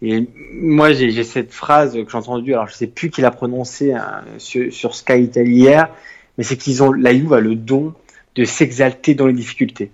[0.03, 2.53] Et moi, j'ai cette phrase que j'ai entendue.
[2.53, 5.89] Alors, je sais plus qui l'a prononcée hein, sur, sur, Sky Italie hier,
[6.37, 7.93] mais c'est qu'ils ont la Juve a le don
[8.35, 9.91] de s'exalter dans les difficultés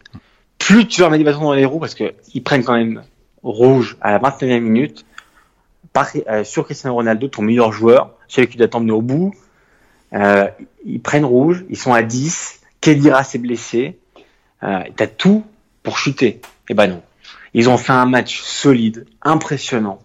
[0.66, 3.04] plus tu leur mets des bâtons dans les roues, parce qu'ils prennent quand même
[3.44, 5.06] rouge à la 29e minute,
[6.28, 9.32] euh, sur Cristiano Ronaldo, ton meilleur joueur, celui qui doit t'emmener au bout,
[10.14, 10.48] euh,
[10.84, 14.00] ils prennent rouge, ils sont à 10, Kedira s'est blessé,
[14.64, 15.46] euh, t'as tout
[15.84, 16.42] pour chuter.
[16.70, 17.04] Eh ben non.
[17.54, 20.02] Ils ont fait un match solide, impressionnant.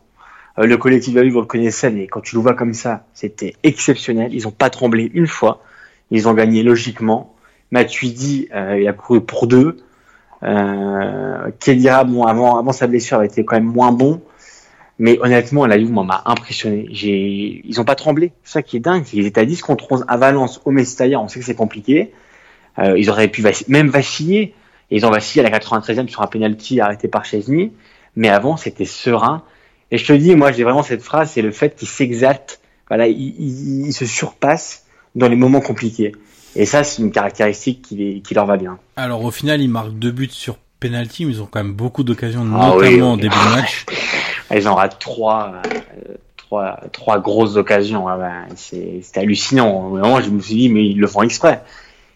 [0.58, 4.34] Le collectif de vous le connaissez, mais quand tu le vois comme ça, c'était exceptionnel.
[4.34, 5.62] Ils ont pas tremblé une fois.
[6.10, 7.34] Ils ont gagné logiquement.
[7.70, 9.78] Matuidi, euh, il a couru pour deux.
[10.42, 14.22] Euh, Kedira, bon, avant, avant sa blessure, avait été quand même moins bon.
[14.98, 16.86] Mais honnêtement, la Juve m'a impressionné.
[16.90, 18.32] Ils ont pas tremblé.
[18.44, 19.04] C'est ça qui est dingue.
[19.14, 21.18] Ils étaient à 10 contre 11 à Valence, au Mestalla.
[21.20, 22.12] On sait que c'est compliqué.
[22.78, 24.54] Euh, ils auraient pu même vaciller.
[24.90, 27.72] Et ils ont vacillé à la 93e sur un penalty arrêté par Chesney.
[28.14, 29.42] Mais avant, c'était serein.
[29.90, 32.60] Et je te dis, moi, j'ai vraiment cette phrase, c'est le fait qu'ils s'exaltent.
[32.88, 34.84] Voilà, ils, se surpassent
[35.14, 36.12] dans les moments compliqués.
[36.56, 38.78] Et ça, c'est une caractéristique qui, qui, leur va bien.
[38.96, 42.02] Alors au final, ils marquent deux buts sur penalty, mais ils ont quand même beaucoup
[42.02, 43.86] d'occasions, ah notamment au début de match.
[44.52, 48.08] Ils en ratent trois, euh, trois, trois grosses occasions.
[48.08, 49.86] Ah ben, c'est hallucinant.
[49.86, 51.62] Au moment, je me suis dit, mais ils le font exprès.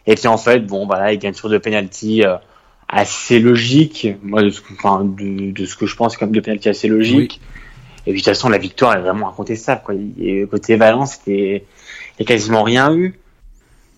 [0.06, 2.36] Et puis en fait, bon, voilà, ils gagnent sur deux penalty euh,
[2.88, 4.08] assez logiques.
[4.22, 7.40] Moi, de ce, enfin, de, de, ce que je pense, comme deux penalty assez logiques.
[8.06, 9.82] Et puis de toute façon, la victoire est vraiment incontestable.
[9.84, 9.94] Quoi.
[10.20, 11.62] Et côté Valence, il n'y
[12.20, 13.14] a quasiment rien eu.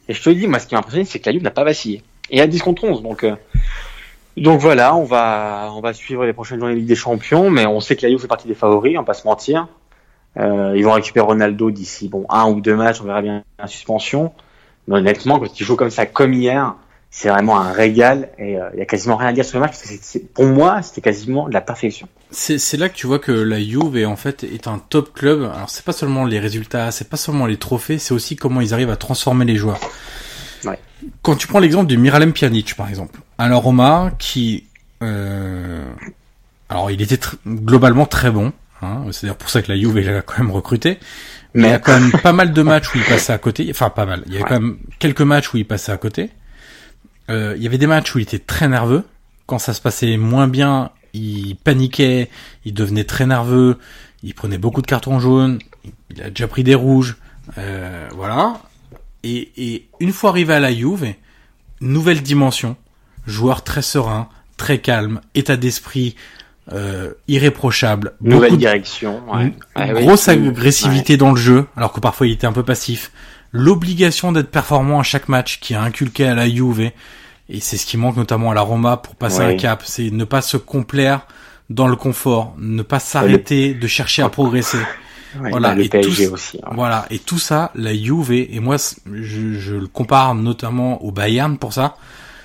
[0.08, 1.64] Et je te dis, moi, ce qui m'a impressionné, c'est que la Juve n'a pas
[1.64, 2.02] vacillé.
[2.30, 3.36] Et à 10 contre 11, donc, euh,
[4.36, 7.66] donc voilà, on va, on va suivre les prochaines journées de Ligue des Champions, mais
[7.66, 9.68] on sait que la Juve fait partie des favoris, on va pas se mentir.
[10.38, 13.66] Euh, ils vont récupérer Ronaldo d'ici, bon, un ou deux matchs, on verra bien la
[13.66, 14.32] suspension.
[14.86, 16.74] Mais honnêtement, quand ils jouent comme ça, comme hier,
[17.10, 19.62] c'est vraiment un régal et euh, il y a quasiment rien à dire sur le
[19.62, 22.08] match parce que pour moi c'était quasiment de la perfection.
[22.30, 25.42] C'est, là que tu vois que la Juve est en fait est un top club.
[25.42, 28.74] Alors c'est pas seulement les résultats, c'est pas seulement les trophées, c'est aussi comment ils
[28.74, 29.80] arrivent à transformer les joueurs.
[30.64, 30.78] Ouais.
[31.22, 34.64] Quand tu prends l'exemple du Miralem Pjanic par exemple, alors Roma qui
[35.02, 35.84] euh...
[36.68, 38.52] alors il était globalement très bon,
[38.82, 40.98] hein, c'est d'ailleurs pour ça que la Juve l'a quand même recruté.
[41.56, 43.66] Mais il y a quand même pas mal de matchs où il passait à côté.
[43.70, 44.22] Enfin, pas mal.
[44.26, 46.28] Il y a quand même quelques matchs où il passait à côté.
[47.30, 49.04] Euh, il y avait des matchs où il était très nerveux.
[49.46, 52.28] Quand ça se passait moins bien, il paniquait,
[52.64, 53.78] il devenait très nerveux,
[54.22, 55.58] il prenait beaucoup de cartons jaunes,
[56.10, 57.16] il a déjà pris des rouges,
[57.58, 58.60] euh, voilà.
[59.22, 61.14] Et, et, une fois arrivé à la Juve,
[61.80, 62.76] nouvelle dimension,
[63.26, 66.16] joueur très serein, très calme, état d'esprit
[66.72, 69.52] euh, irréprochable, nouvelle direction, ouais.
[70.02, 73.12] grosse agressivité dans le jeu, alors que parfois il était un peu passif
[73.52, 76.90] l'obligation d'être performant à chaque match qui a inculqué à la Juve
[77.48, 80.24] et c'est ce qui manque notamment à la Roma pour passer un cap, c'est ne
[80.24, 81.26] pas se complaire
[81.70, 84.78] dans le confort, ne pas s'arrêter de chercher à progresser.
[85.34, 88.76] voilà, et tout, aussi, voilà, et tout ça, la Juve, et moi,
[89.12, 91.96] je, je, le compare notamment au Bayern pour ça,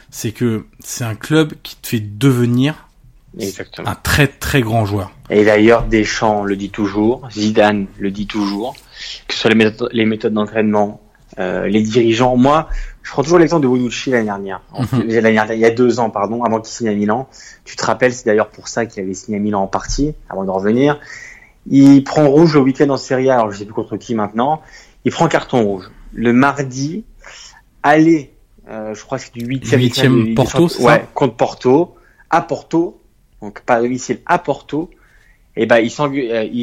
[0.09, 2.89] c'est que c'est un club qui te fait devenir
[3.85, 5.11] un très très grand joueur.
[5.29, 8.75] Et d'ailleurs, Deschamps le dit toujours, Zidane le dit toujours,
[9.27, 11.01] que ce soit les méthodes, les méthodes d'entraînement,
[11.39, 12.35] euh, les dirigeants.
[12.35, 12.67] Moi,
[13.03, 14.61] je prends toujours l'exemple de Bonucci l'année dernière.
[14.77, 15.03] Mhm.
[15.07, 17.27] il y a deux ans, pardon, avant qu'il signe à Milan.
[17.65, 20.43] Tu te rappelles, c'est d'ailleurs pour ça qu'il avait signé à Milan en partie, avant
[20.43, 20.99] de revenir.
[21.69, 24.61] Il prend rouge le week-end en Serie A, alors je sais plus contre qui maintenant.
[25.05, 25.89] Il prend carton rouge.
[26.13, 27.03] Le mardi,
[27.83, 28.33] aller,
[28.69, 31.95] euh, je crois que c'est du 8 8 Porto, ouais, contre Porto,
[32.29, 33.01] à Porto,
[33.41, 34.89] donc pas à domicile à Porto,
[35.55, 35.89] et ben il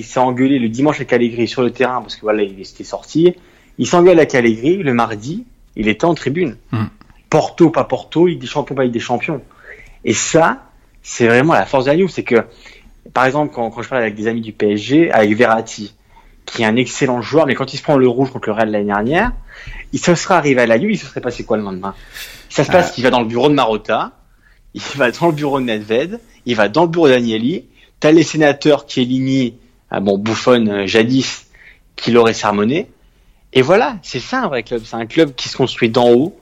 [0.04, 3.34] s'est engueulé le dimanche avec Allegri sur le terrain parce que voilà il était sorti.
[3.76, 5.44] Il s'engueule avec Allegri le mardi,
[5.78, 6.56] il était en tribune.
[6.72, 6.84] Mm.
[7.30, 9.40] Porto, pas Porto, il des champions, pas des champions.
[10.04, 10.64] Et ça,
[11.02, 12.44] c'est vraiment la force de la Juve, c'est que,
[13.14, 15.94] par exemple, quand, quand, je parle avec des amis du PSG, avec Verratti,
[16.44, 18.70] qui est un excellent joueur, mais quand il se prend le rouge contre le Real
[18.70, 19.32] l'année dernière,
[19.92, 21.94] il se serait arrivé à la Juve, il se serait passé quoi le lendemain?
[22.48, 24.12] Ça se passe qu'il va dans le bureau de Marotta,
[24.74, 27.66] il va dans le bureau de Nedved, il va dans le bureau d'Agnelli,
[28.00, 29.54] t'as les sénateurs qui est
[29.90, 31.46] ah bon, bouffonne euh, jadis,
[31.96, 32.90] qui l'aurait sermonné,
[33.52, 36.38] et voilà, c'est ça un vrai club, c'est un club qui se construit d'en haut,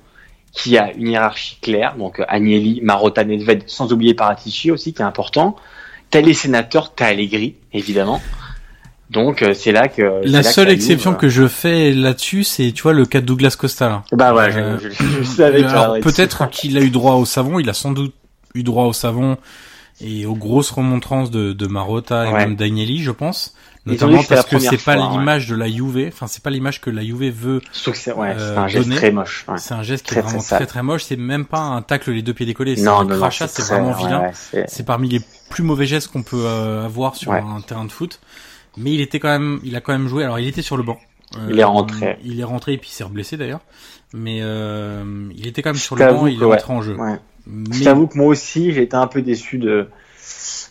[0.52, 5.04] qui a une hiérarchie claire, donc Agnelli, Marotta, Nedved, sans oublier Paratici aussi, qui est
[5.04, 5.56] important.
[6.10, 8.22] T'as les sénateurs, t'as Allegri, évidemment.
[9.10, 12.72] Donc euh, c'est là que la là seule que exception que je fais là-dessus, c'est
[12.72, 13.88] tu vois le cas de Douglas Costa.
[13.88, 14.02] Là.
[14.12, 15.62] Bah ouais, je- Euh, je, je, savais
[16.00, 18.14] peut-être qu'il a eu droit au savon, il a sans doute
[18.54, 19.36] eu droit au savon
[20.00, 22.38] et aux grosses remontrances de, de Marotta et Ouais.
[22.46, 23.54] même d'Agnelli, je pense.
[23.86, 25.10] Notamment parce que c'est pas ouais.
[25.12, 27.60] l'image de la Juve, enfin c'est pas l'image que la Juve veut.
[27.72, 28.96] C'est ouais, euh, c'est un geste donné.
[28.96, 29.44] très moche.
[29.48, 29.58] Ouais.
[29.58, 31.04] C'est un geste qui Très, est vraiment très très très moche.
[31.04, 33.92] C'est même pas un tacle les deux pieds décollés, c'est Non, un crachat, c'est vraiment
[33.92, 34.22] vilain.
[34.22, 35.20] ouais, c'est- C'est parmi les
[35.50, 37.38] plus mauvais gestes qu'on peut euh, avoir sur Ouais.
[37.40, 38.20] un terrain de foot.
[38.76, 40.24] Mais il était quand même, il a quand même joué.
[40.24, 40.98] Alors il était sur le banc.
[41.36, 42.18] Euh, Il est rentré.
[42.24, 43.60] Il est rentré et puis il s'est reblessé d'ailleurs.
[44.12, 46.26] Mais euh, il était quand même sur le banc.
[46.26, 46.96] et Il est rentré en jeu.
[46.96, 47.18] ouais.
[47.72, 49.88] Je t'avoue que moi aussi, j'ai été un peu déçu de.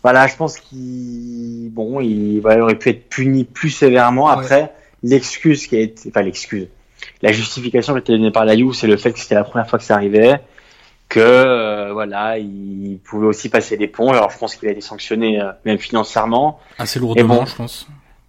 [0.04, 4.28] Voilà, je pense qu'il bon, il, voilà, il aurait pu être puni plus sévèrement.
[4.28, 4.72] Après,
[5.04, 6.68] l'excuse qui a été, enfin l'excuse,
[7.22, 9.44] la justification qui a été donnée par la Juve, c'est le fait que c'était la
[9.44, 10.42] première fois que ça arrivait,
[11.10, 14.12] que euh, voilà, il pouvait aussi passer des ponts.
[14.12, 16.60] Alors, je pense qu'il a été sanctionné euh, même financièrement.
[16.78, 17.46] assez lourdement, Et bon.
[17.46, 17.88] je pense.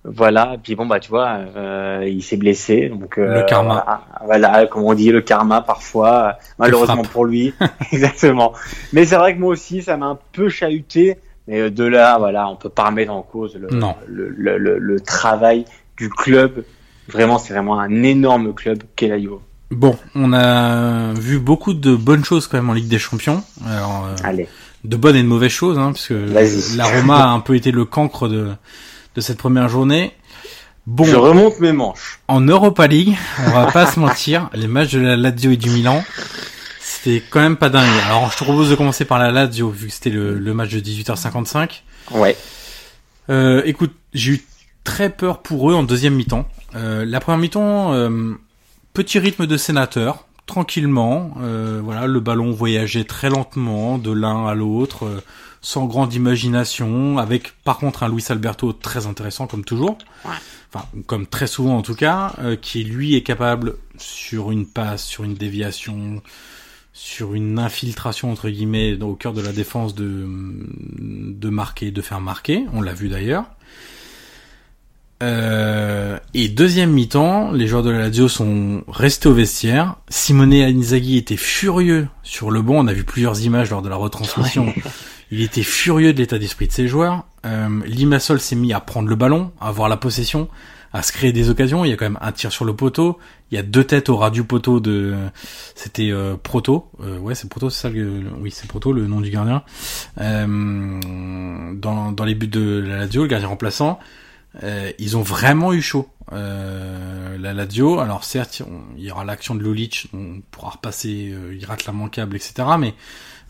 [0.09, 4.05] Voilà, puis bon bah tu vois, euh, il s'est blessé, donc euh, Le karma.
[4.25, 7.53] Voilà, voilà, comme on dit, le karma parfois, euh, malheureusement pour lui,
[7.93, 8.53] exactement.
[8.93, 12.49] Mais c'est vrai que moi aussi, ça m'a un peu chahuté, mais de là, voilà,
[12.49, 13.97] on peut pas remettre en cause le, Non.
[14.07, 15.65] le, le, le, le travail
[15.97, 16.65] du club.
[17.09, 19.39] Vraiment, c'est vraiment un énorme club qu'est la Juve.
[19.71, 23.43] Bon, on a vu beaucoup de bonnes choses quand même en Ligue des Champions.
[23.67, 24.49] Alors, euh, Allez,
[24.85, 27.73] de bonnes et de mauvaises choses, hein, parce que la Roma a un peu été
[27.73, 28.49] le cancre de
[29.17, 30.13] de cette première journée.
[30.87, 32.21] Bon, je remonte mes manches.
[32.29, 35.71] en Europa League, on va pas se mentir, les matchs de la Lazio et du
[35.71, 36.05] Milan,
[36.81, 37.89] c'était quand même pas dingue.
[38.07, 40.71] Alors, je te propose de commencer par la Lazio, vu que c'était le, le match
[40.71, 41.83] de 18h55.
[42.13, 42.37] Ouais,
[43.29, 44.45] Euh, écoute, j'ai eu
[44.85, 46.47] très peur pour eux en deuxième mi-temps.
[46.77, 48.35] Euh, la première mi-temps, euh,
[48.93, 51.35] petit rythme de sénateur, tranquillement.
[51.43, 55.21] euh, voilà, le ballon voyageait très lentement de l'un à l'autre, euh,
[55.67, 59.99] sans grande imagination, avec par contre un Luis Alberto très intéressant comme toujours.
[60.25, 65.05] Enfin, comme très souvent en tout cas, euh, qui lui est capable sur une passe,
[65.05, 66.23] sur une déviation,
[66.93, 72.21] sur une infiltration entre guillemets au cœur de la défense de de marquer, de faire
[72.21, 72.65] marquer.
[72.73, 73.47] On l'a vu d'ailleurs.
[75.25, 79.97] Euh, et deuxième mi-temps, les joueurs de la Lazio sont restés au vestiaire.
[80.11, 82.75] Simone Inzaghi était furieux sur le banc.
[82.75, 84.73] On a vu plusieurs images lors de la retransmission.
[85.31, 87.25] Il était furieux de l'état d'esprit de ses joueurs.
[87.45, 90.49] Euh, Limassol s'est mis à prendre le ballon, à avoir la possession,
[90.93, 91.85] à se créer des occasions.
[91.85, 93.19] Il y a quand même un tir sur le poteau.
[93.51, 95.15] Il y a deux têtes au ras du poteau de,
[95.75, 96.91] c'était euh, Proto.
[97.01, 99.63] Euh, ouais, c'est Proto, c'est ça le, oui, c'est Proto, le nom du gardien.
[100.21, 101.01] Euh,
[101.75, 103.99] dans, dans les buts de la Lazio, le gardien remplaçant,
[104.63, 106.09] euh, ils ont vraiment eu chaud.
[106.33, 108.63] Euh, la Lazio, alors certes,
[108.97, 112.69] il y aura l'action de Lulic, on pourra repasser, il rate la manquable, etc.
[112.79, 112.95] Mais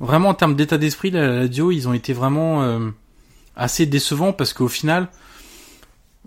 [0.01, 2.90] vraiment en termes d'état d'esprit, la Lazio, ils ont été vraiment euh,
[3.57, 5.09] assez décevants parce qu'au final,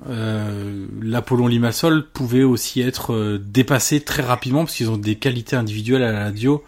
[0.07, 5.55] euh, l'Apollon Limassol pouvait aussi être euh, dépassé très rapidement parce qu'ils ont des qualités
[5.55, 6.63] individuelles à la Lazio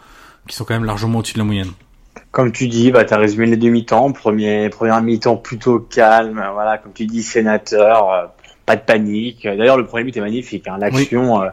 [0.47, 1.71] qui sont quand même largement au-dessus de la moyenne.
[2.31, 4.11] Comme tu dis, bah, tu as résumé les deux mi-temps.
[4.11, 6.43] Premier, première mi-temps plutôt calme.
[6.53, 8.25] Voilà, comme tu dis, sénateur, euh,
[8.65, 9.43] pas de panique.
[9.43, 10.67] D'ailleurs, le premier but est magnifique.
[10.67, 11.49] Hein, L'action, euh,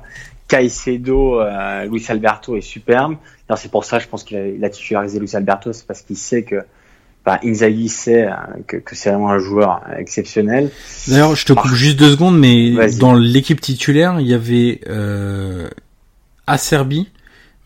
[0.46, 1.42] Caicedo,
[1.88, 3.16] Luis Alberto est superbe.
[3.56, 6.16] C'est pour ça, je pense qu'il a, il a titularisé Luis Alberto, c'est parce qu'il
[6.16, 6.56] sait que,
[7.24, 8.32] bah, Inzaghi sait euh,
[8.66, 10.70] que, que c'est vraiment un joueur exceptionnel.
[11.08, 12.96] D'ailleurs, je te coupe juste deux secondes, mais Vas-y.
[12.98, 15.68] dans l'équipe titulaire, il y avait euh,
[16.46, 17.08] Acerbi,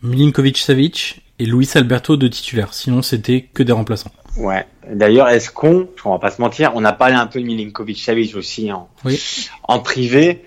[0.03, 2.73] Milinkovic-Savic et Luis Alberto de titulaire.
[2.73, 4.11] Sinon, c'était que des remplaçants.
[4.37, 4.65] Ouais.
[4.91, 8.35] D'ailleurs, est-ce qu'on, on va pas se mentir, on a parlé un peu de Milinkovic-Savic
[8.35, 9.49] aussi en, Oui.
[9.63, 10.43] en privé.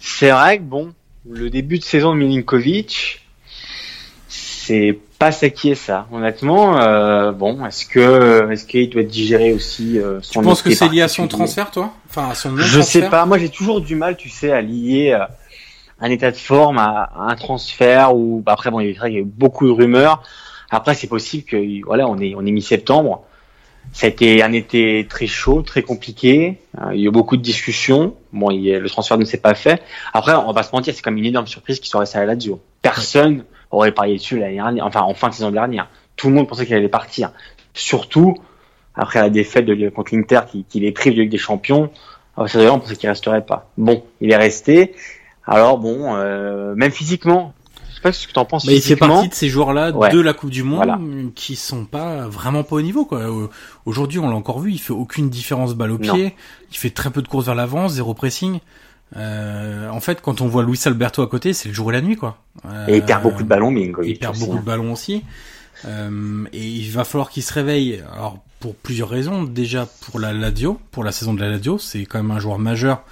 [0.00, 0.92] C'est vrai que bon,
[1.28, 3.20] le début de saison de Milinkovic,
[4.68, 6.06] c'est pas ça qui est ça.
[6.12, 10.70] Honnêtement, euh, bon, est-ce que, est-ce qu'il doit digérer aussi euh, Tu son penses que
[10.74, 11.92] c'est lié à son transfert, toi?
[12.10, 13.24] Enfin, à son Je sais pas.
[13.26, 15.24] Moi, j'ai toujours du mal, tu sais, à lier euh,
[16.00, 19.08] un état de forme à, à un transfert ou bah, après bon, il y a
[19.08, 20.22] eu beaucoup de rumeurs.
[20.70, 23.24] Après, c'est possible que voilà, on est on est mi-septembre.
[23.92, 26.58] Ça a été un été très chaud, très compliqué.
[26.78, 28.14] Euh, il y a eu beaucoup de discussions.
[28.34, 29.80] Bon, il y a- le transfert ne s'est pas fait.
[30.12, 32.20] Après, on va pas se mentir, c'est comme une énorme surprise qu'il soit resté à
[32.26, 32.60] la Lazio.
[32.82, 35.88] Personne aurait parié dessus l'année dernière, enfin en fin de saison dernière.
[36.16, 37.30] Tout le monde pensait qu'il allait partir.
[37.74, 38.34] Surtout
[38.94, 41.90] après la défaite de, contre l'Inter qui, qui les prive de Ligue des Champions.
[42.38, 43.70] Euh, Ça d'ailleurs, on pensait qu'il resterait pas.
[43.76, 44.94] Bon, il est resté.
[45.46, 47.54] Alors bon, euh, même physiquement,
[47.90, 49.92] je sais pas ce que tu en penses Mais il fait partie de ces joueurs-là
[49.92, 50.10] Ouais.
[50.10, 50.98] de la Coupe du Monde Voilà.
[51.34, 53.20] qui sont pas vraiment pas au niveau quoi.
[53.20, 53.46] Euh,
[53.86, 56.12] Aujourd'hui, on l'a encore vu, il fait aucune différence balle au Non.
[56.14, 56.34] pied,
[56.70, 58.58] il fait très peu de courses vers l'avant, zéro pressing.
[59.16, 62.02] Euh, en fait, quand on voit Luis Alberto à côté, c'est le jour et la
[62.02, 62.38] nuit quoi.
[62.88, 65.24] Et il Euh, perd beaucoup de ballons, mais il perd beaucoup de ballons aussi.
[65.86, 68.02] Euh, et il va falloir qu'il se réveille.
[68.12, 69.44] Alors pour plusieurs raisons.
[69.44, 72.58] Déjà pour la Lazio, pour la saison de la Lazio, c'est quand même un joueur
[72.58, 73.02] majeur.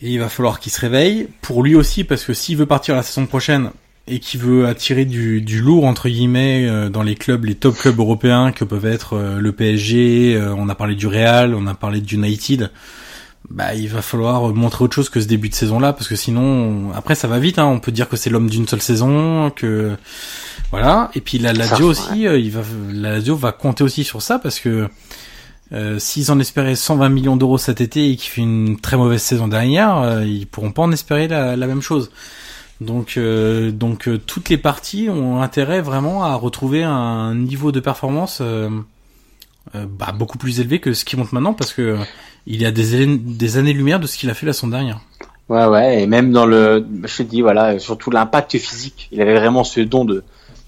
[0.00, 1.28] Et il va falloir qu'il se réveille.
[1.42, 3.70] Pour lui aussi, parce que s'il veut partir la saison prochaine
[4.08, 7.76] et qu'il veut attirer du, du lourd entre guillemets euh, dans les clubs, les top
[7.76, 11.66] clubs européens que peuvent être euh, le PSG, euh, on a parlé du Real, on
[11.68, 12.70] a parlé du United.
[13.50, 16.92] Bah, il va falloir montrer autre chose que ce début de saison-là, parce que sinon,
[16.94, 17.58] après, ça va vite.
[17.58, 19.96] Hein, on peut dire que c'est l'homme d'une seule saison, que
[20.70, 21.10] voilà.
[21.14, 22.62] Et puis la Lazio aussi, euh, il va,
[22.92, 24.88] la Lazio va compter aussi sur ça, parce que
[25.72, 29.22] euh, s'ils en espéraient 120 millions d'euros cet été et qu'il fait une très mauvaise
[29.22, 32.10] saison dernière, euh, ils pourront pas en espérer la, la même chose.
[32.82, 37.80] Donc, euh, donc euh, toutes les parties ont intérêt vraiment à retrouver un niveau de
[37.80, 38.68] performance euh,
[39.74, 41.96] bah, beaucoup plus élevé que ce qui monte maintenant, parce que
[42.46, 45.00] il y a des, des années-lumière de ce qu'il a fait la saison dernière.
[45.48, 49.08] Ouais, ouais, et même dans le, je te dis, voilà, surtout l'impact physique.
[49.12, 50.24] Il avait vraiment ce don de,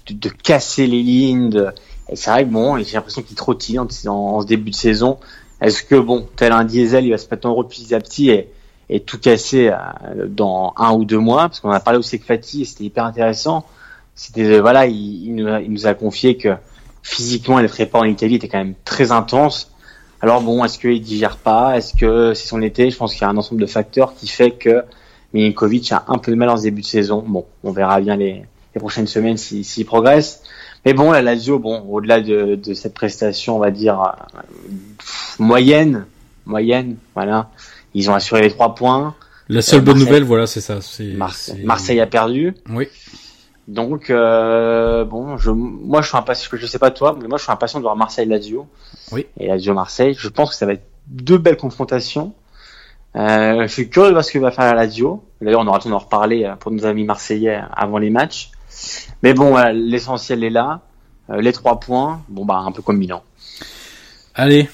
[0.09, 1.71] de, casser les lignes.
[2.09, 4.75] Et c'est vrai que bon, j'ai l'impression qu'il trottille en, en, en ce début de
[4.75, 5.17] saison.
[5.61, 8.29] Est-ce que bon, tel un diesel, il va se mettre en route petit à petit
[8.29, 8.49] et,
[8.89, 11.47] et tout casser euh, dans un ou deux mois?
[11.47, 13.65] Parce qu'on a parlé aussi avec Fatih, et c'était hyper intéressant.
[14.13, 16.49] C'était, euh, voilà, il, il, nous a, il nous a confié que
[17.01, 19.71] physiquement, les prépas en Italie étaient quand même très intenses.
[20.25, 21.77] Alors bon, est-ce qu'il digère pas?
[21.77, 22.89] Est-ce que c'est son été?
[22.89, 24.83] Je pense qu'il y a un ensemble de facteurs qui fait que
[25.33, 27.23] Milinkovic a un peu de mal en ce début de saison.
[27.23, 28.41] Bon, on verra bien les,
[28.73, 30.41] les prochaines semaines s'il si, progresse.
[30.83, 34.39] Mais bon, la Lazio, bon, au-delà de, de, cette prestation, on va dire euh,
[35.37, 36.07] moyenne,
[36.47, 37.51] moyenne, voilà,
[37.93, 39.13] ils ont assuré les trois points.
[39.47, 40.79] La seule euh, bonne nouvelle, voilà, c'est ça.
[41.17, 42.55] Marseille, Marseille a perdu.
[42.71, 42.87] Oui.
[43.67, 47.43] Donc euh, bon, je, moi je suis impatient, je sais pas toi, mais moi je
[47.43, 48.67] suis impatient de voir Marseille Lazio.
[49.11, 49.25] Oui.
[49.37, 50.15] Et Lazio Marseille.
[50.17, 52.33] Je pense que ça va être deux belles confrontations.
[53.15, 55.23] Euh, je suis curieux de voir ce que va faire la Lazio.
[55.41, 58.51] D'ailleurs, on aura le temps d'en reparler pour nos amis marseillais avant les matchs.
[59.23, 60.81] Mais bon, voilà, l'essentiel est là.
[61.29, 63.23] Euh, les trois points, bon bah un peu comme Milan.
[64.35, 64.69] Allez,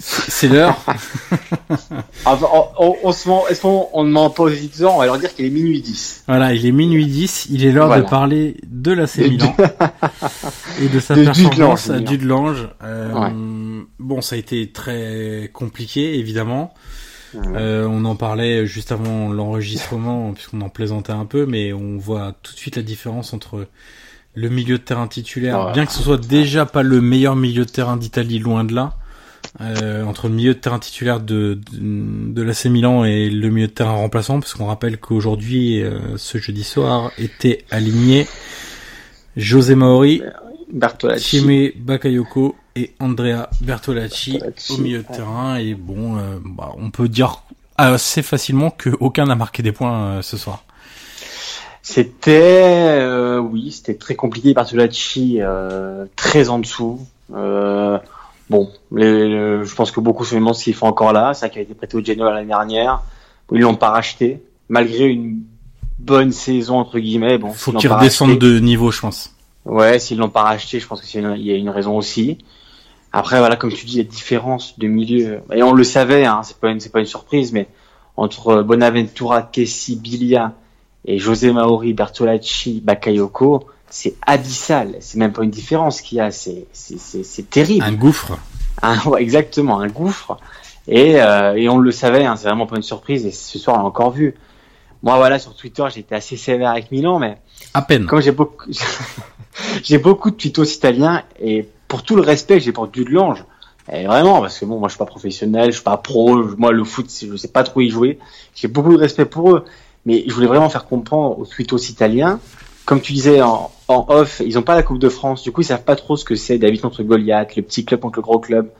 [0.00, 0.76] c'est l'heure.
[2.24, 2.46] enfin,
[2.78, 5.18] on, on, se ment, est-ce qu'on on ne ment pas aux éditeurs On va leur
[5.18, 6.24] dire qu'il est minuit 10.
[6.26, 7.48] Voilà, il est minuit 10.
[7.50, 8.02] Il est l'heure voilà.
[8.02, 9.54] de parler de la Milan
[10.80, 12.68] et de sa de performance à Dudelange.
[12.82, 13.32] Euh, ouais.
[13.98, 16.72] Bon, ça a été très compliqué, évidemment.
[17.34, 17.42] Ouais.
[17.54, 22.34] Euh, on en parlait juste avant l'enregistrement, puisqu'on en plaisantait un peu, mais on voit
[22.42, 23.66] tout de suite la différence entre
[24.34, 25.72] le milieu de terrain titulaire, ouais.
[25.72, 28.94] bien que ce soit déjà pas le meilleur milieu de terrain d'Italie, loin de là,
[29.60, 33.66] euh, entre le milieu de terrain titulaire de, de, de l'AC Milan et le milieu
[33.66, 38.26] de terrain remplaçant, parce qu'on rappelle qu'aujourd'hui, euh, ce jeudi soir, était aligné
[39.36, 40.22] José Maori,
[40.72, 45.16] Bertolacci, Chime Bakayoko et Andrea Bertolacci, Bertolacci au milieu de ouais.
[45.16, 45.56] terrain.
[45.56, 47.42] Et bon, euh, bah, on peut dire
[47.76, 50.64] assez facilement qu'aucun n'a marqué des points euh, ce soir.
[51.82, 54.54] C'était, euh, oui, c'était très compliqué.
[54.54, 57.00] Bertolacci, euh, très en dessous.
[57.34, 57.98] Euh,
[58.50, 61.32] bon, les, les, je pense que beaucoup se demandent s'il faut encore là.
[61.32, 63.00] Ça qui a été prêté au Genoa l'année dernière.
[63.52, 65.42] Ils l'ont pas racheté, malgré une
[65.98, 67.38] bonne saison entre guillemets.
[67.38, 69.34] Bon, faut qu'ils redescendent de niveau, je pense.
[69.64, 72.38] Ouais, s'ils l'ont pas racheté, je pense qu'il y a une raison aussi.
[73.12, 76.58] Après, voilà, comme tu dis, la différence de milieu, et on le savait, hein, c'est
[76.58, 77.66] pas une, c'est pas une surprise, mais
[78.16, 80.52] entre Bonaventura, Kessi, Bilia
[81.04, 84.96] et José Maori, Bertolacci, Bakayoko, c'est abyssal.
[85.00, 87.84] C'est même pas une différence qu'il y a, c'est, c'est, terrible.
[87.84, 88.38] Un gouffre.
[88.82, 90.38] Un, ouais, exactement, un gouffre.
[90.88, 93.76] Et, euh, et on le savait, hein, c'est vraiment pas une surprise, et ce soir,
[93.76, 94.34] on l'a encore vu.
[95.02, 97.38] Moi, voilà, sur Twitter, j'étais assez sévère avec Milan, mais.
[97.74, 98.06] À peine.
[98.06, 98.66] Comme j'ai beaucoup,
[99.82, 103.44] j'ai beaucoup de tweetos italiens, et pour tout le respect que j'ai pour Dudelange,
[103.92, 106.70] et vraiment, parce que bon, moi je suis pas professionnel, je suis pas pro, moi
[106.70, 108.18] le foot, je sais pas trop y jouer,
[108.54, 109.64] j'ai beaucoup de respect pour eux,
[110.06, 112.38] mais je voulais vraiment faire comprendre aux tweetos italiens,
[112.84, 115.60] comme tu disais en, en off, ils ont pas la Coupe de France, du coup
[115.62, 118.22] ils savent pas trop ce que c'est David contre Goliath, le petit club contre le
[118.22, 118.70] gros club,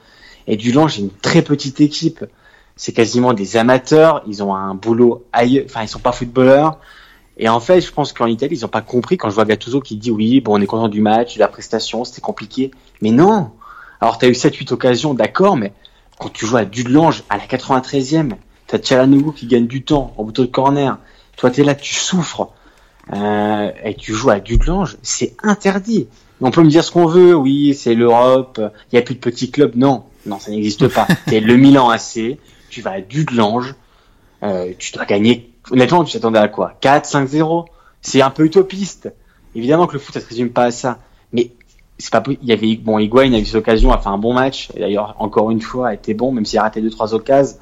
[0.47, 2.25] et Dudelange j'ai une très petite équipe,
[2.75, 6.79] c'est quasiment des amateurs, ils ont un boulot ailleurs, enfin ils sont pas footballeurs,
[7.37, 9.81] et en fait, je pense qu'en Italie, ils ont pas compris quand je vois Gattuso
[9.81, 12.71] qui dit oui, bon, on est content du match, de la prestation, c'était compliqué.
[13.01, 13.51] Mais non,
[13.99, 15.73] Alors, tu as eu 7-8 occasions, d'accord, mais
[16.19, 18.33] quand tu joues à Dudelange à la 93e,
[18.67, 20.97] tu as Tchalanougou qui gagne du temps au bouton de corner.
[21.35, 22.51] Toi, tu es là, tu souffres.
[23.13, 26.07] Euh, et tu joues à Dudelange, c'est interdit.
[26.39, 29.19] On peut me dire ce qu'on veut, oui, c'est l'Europe, il n'y a plus de
[29.19, 29.75] petits clubs.
[29.75, 31.07] Non, non, ça n'existe pas.
[31.27, 32.37] T'es le Milan AC,
[32.69, 33.75] tu vas à Dudelange,
[34.43, 35.51] euh, tu dois gagner.
[35.69, 36.73] Honnêtement, tu t'attendais à quoi?
[36.81, 37.65] 4, 5-0
[38.01, 39.13] C'est un peu utopiste.
[39.53, 40.99] Évidemment que le foot, ça se résume pas à ça.
[41.33, 41.51] Mais
[42.01, 44.33] c'est pas il y avait bon Higuain a eu cette occasion a fait un bon
[44.33, 47.13] match et d'ailleurs encore une fois a été bon même s'il a raté deux trois
[47.13, 47.57] occasions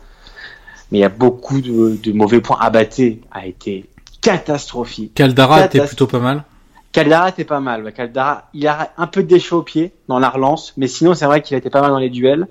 [0.92, 3.90] mais il y a beaucoup de, de mauvais points abattés a été
[4.22, 6.44] catastrophique Caldara était plutôt pas mal
[6.92, 10.30] Caldara était pas mal Caldara il a un peu de déchet au pied dans la
[10.30, 12.48] relance mais sinon c'est vrai qu'il a été pas mal dans les duels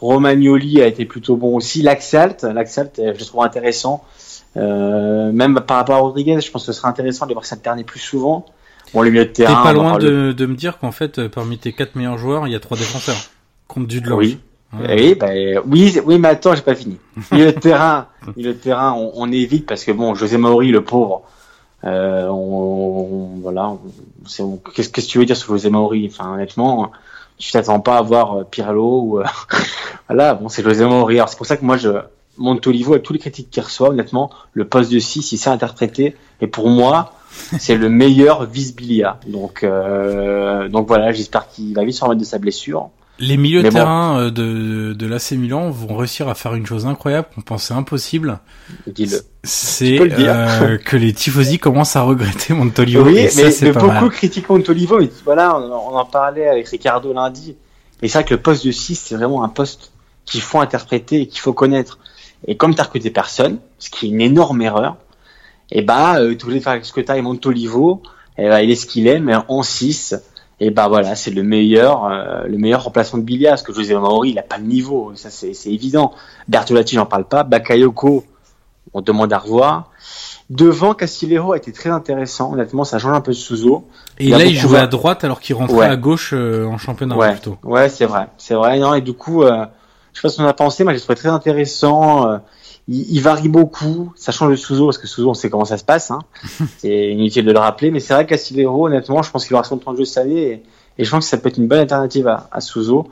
[0.00, 4.04] Romagnoli a été plutôt bon aussi Laxalt Laxalt je le trouve intéressant
[4.56, 7.84] euh, même par rapport à Rodriguez je pense que ce serait intéressant de voir s'alterner
[7.84, 8.46] plus souvent
[8.92, 9.56] Bon, les milieux de terrain.
[9.56, 12.46] T'es pas loin de, de, me dire qu'en fait, euh, parmi tes quatre meilleurs joueurs,
[12.46, 13.16] il y a trois défenseurs.
[13.66, 14.38] Contre du de Oui.
[14.88, 15.28] Oui, bah,
[15.66, 16.98] oui, oui, mais attends, j'ai pas fini.
[17.32, 21.22] milieu de terrain, de terrain, on, évite parce que bon, José Mauri, le pauvre,
[21.84, 23.76] euh, on, voilà,
[24.74, 26.10] qu'est-ce que tu veux dire sur José Mauri?
[26.10, 26.92] Enfin, honnêtement,
[27.38, 29.24] tu t'attends pas à voir euh, Pirlo ou euh,
[30.08, 30.84] voilà, bon, c'est José.
[30.84, 31.90] Alors c'est pour ça que moi, je
[32.36, 36.16] Montolivo, avec tous les critiques qu'il reçoit, honnêtement, le poste de 6, il s'est interprété.
[36.40, 39.18] Et pour moi, c'est le meilleur Visbilia.
[39.26, 42.90] Donc, euh, donc voilà, j'espère qu'il va vite se remettre de sa blessure.
[43.20, 46.84] Les milieux de terrain euh, de, de l'AC Milan vont réussir à faire une chose
[46.86, 48.40] incroyable qu'on pensait impossible.
[49.44, 53.04] C'est euh, que les tifosi commencent à regretter Montolivo.
[53.04, 54.10] Oui, et ça, mais, mais pas beaucoup mal.
[54.10, 55.00] critiquent Montolivo.
[55.00, 57.56] Et voilà, on, on en parlait avec Ricardo lundi.
[58.02, 59.92] Et c'est vrai que le poste de 6, c'est vraiment un poste
[60.24, 61.98] qu'il faut interpréter et qu'il faut connaître.
[62.46, 64.96] Et comme tu as recruté personne, ce qui est une énorme erreur,
[65.70, 68.02] et bah, euh, tu voulais faire ce que tu as et Montolivo,
[68.36, 70.16] et bah, il est ce qu'il est, mais en 6,
[70.60, 73.94] et bah voilà, c'est le meilleur, euh, le meilleur remplaçant de Bilia, parce que José
[73.96, 76.12] Mauri, il a pas le niveau, ça c'est évident.
[76.48, 77.42] Bertolatti, j'en parle pas.
[77.42, 78.24] Bakayoko,
[78.92, 79.90] on demande à revoir.
[80.50, 83.86] Devant, Castillejo a été très intéressant, honnêtement, ça change un peu de Souzo.
[84.18, 85.86] Et il là, il jouait à droite alors qu'il rentrait Ouais.
[85.86, 87.56] à gauche euh, en championnat Ouais, plutôt.
[87.64, 88.78] ouais, c'est vrai, c'est vrai.
[88.78, 89.64] Non, et du coup, euh,
[90.12, 92.38] je sais pas ce qu'on a pensé, moi j'ai trouvé très intéressant.
[92.88, 95.78] Il, il varie beaucoup, ça change de Souzo parce que Souzo, on sait comment ça
[95.78, 96.10] se passe.
[96.10, 96.20] Hein.
[96.78, 99.78] c'est inutile de le rappeler, mais c'est vrai qu'Acilero, honnêtement, je pense qu'il aura son
[99.78, 100.62] temps de jeu cette année et,
[100.98, 103.10] et je pense que ça peut être une bonne alternative à, à Souzo.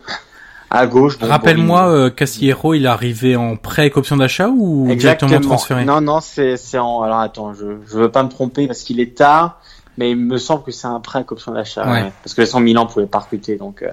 [0.75, 1.19] À gauche.
[1.19, 5.85] bon, Rappelle-moi, bon, euh, il est arrivé en prêt avec option d'achat ou directement transféré
[5.85, 7.03] Non, non, c'est en.
[7.03, 9.61] Alors attends, je je veux pas me tromper parce qu'il est tard,
[9.99, 11.85] mais il me semble que c'est un prêt avec option d'achat.
[11.85, 12.05] Ouais.
[12.05, 12.13] ouais.
[12.25, 13.91] Parce que le 100 Milan pouvait pas recruter, donc euh,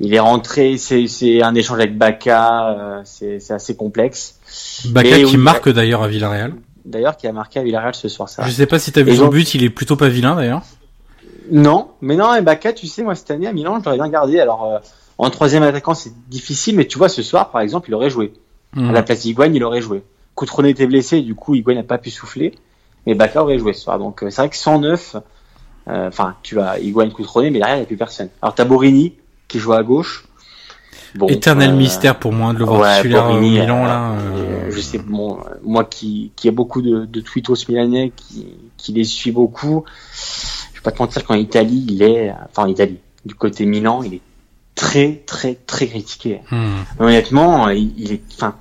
[0.00, 0.78] il est rentré.
[0.78, 4.40] C'est un échange avec Baka, euh, c'est c'est assez complexe.
[4.86, 6.54] Baka Et qui oui, marque d'ailleurs à Villarreal.
[6.84, 8.44] D'ailleurs, qui a marqué à Villarreal ce soir, ça.
[8.44, 10.36] Je sais pas si t'as vu Et son donc- but, il est plutôt pas vilain
[10.36, 10.62] d'ailleurs.
[11.50, 14.08] Non, mais non, et Baka, tu sais, moi cette année à Milan, je l'aurais bien
[14.08, 14.40] gardé.
[14.40, 14.78] Alors euh,
[15.18, 18.32] en troisième attaquant, c'est difficile, mais tu vois, ce soir, par exemple, il aurait joué.
[18.76, 20.02] À la place d'Higuain, il aurait joué.
[20.34, 22.54] Coutronnet était blessé, du coup, Higuain n'a pas pu souffler.
[23.06, 24.00] Mais Baka aurait joué ce soir.
[24.00, 25.14] Donc, euh, c'est vrai que 109,
[25.86, 28.30] euh, enfin, tu as Higuain, Coutronnet, mais derrière, il n'y a plus personne.
[28.42, 29.12] Alors, t'as Borini,
[29.46, 30.26] qui joue à gauche.
[31.14, 34.10] Bon, Éternel euh, mystère pour moi de le voir ouais, au Borini, Milan euh, là.
[34.12, 38.12] euh, euh, Je sais, bon, euh, moi qui, qui ai beaucoup de, de tweetos milanais,
[38.16, 39.84] qui, qui les suis beaucoup,
[40.72, 44.02] je vais pas te mentir qu'en Italie, il est, enfin en Italie, du côté Milan,
[44.02, 44.20] il est
[44.74, 46.40] très, très, très critiqué.
[46.50, 46.72] hmm.
[46.98, 48.56] Honnêtement, il, il est, enfin,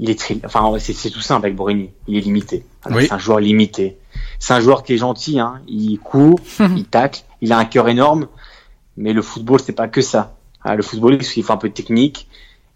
[0.00, 1.90] il est très, enfin, c'est tout simple avec Borini.
[2.08, 2.64] Il est limité.
[2.90, 3.04] Oui.
[3.06, 3.96] C'est un joueur limité.
[4.40, 5.60] C'est un joueur qui est gentil, hein.
[5.68, 6.40] Il court,
[6.76, 8.26] il tacle, il a un cœur énorme.
[8.96, 10.34] Mais le football, c'est pas que ça.
[10.64, 12.28] Ah, le football, il faut un peu de technique.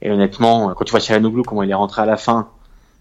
[0.03, 2.49] Et honnêtement, quand tu vois Chalanoglu, comment il est rentré à la fin,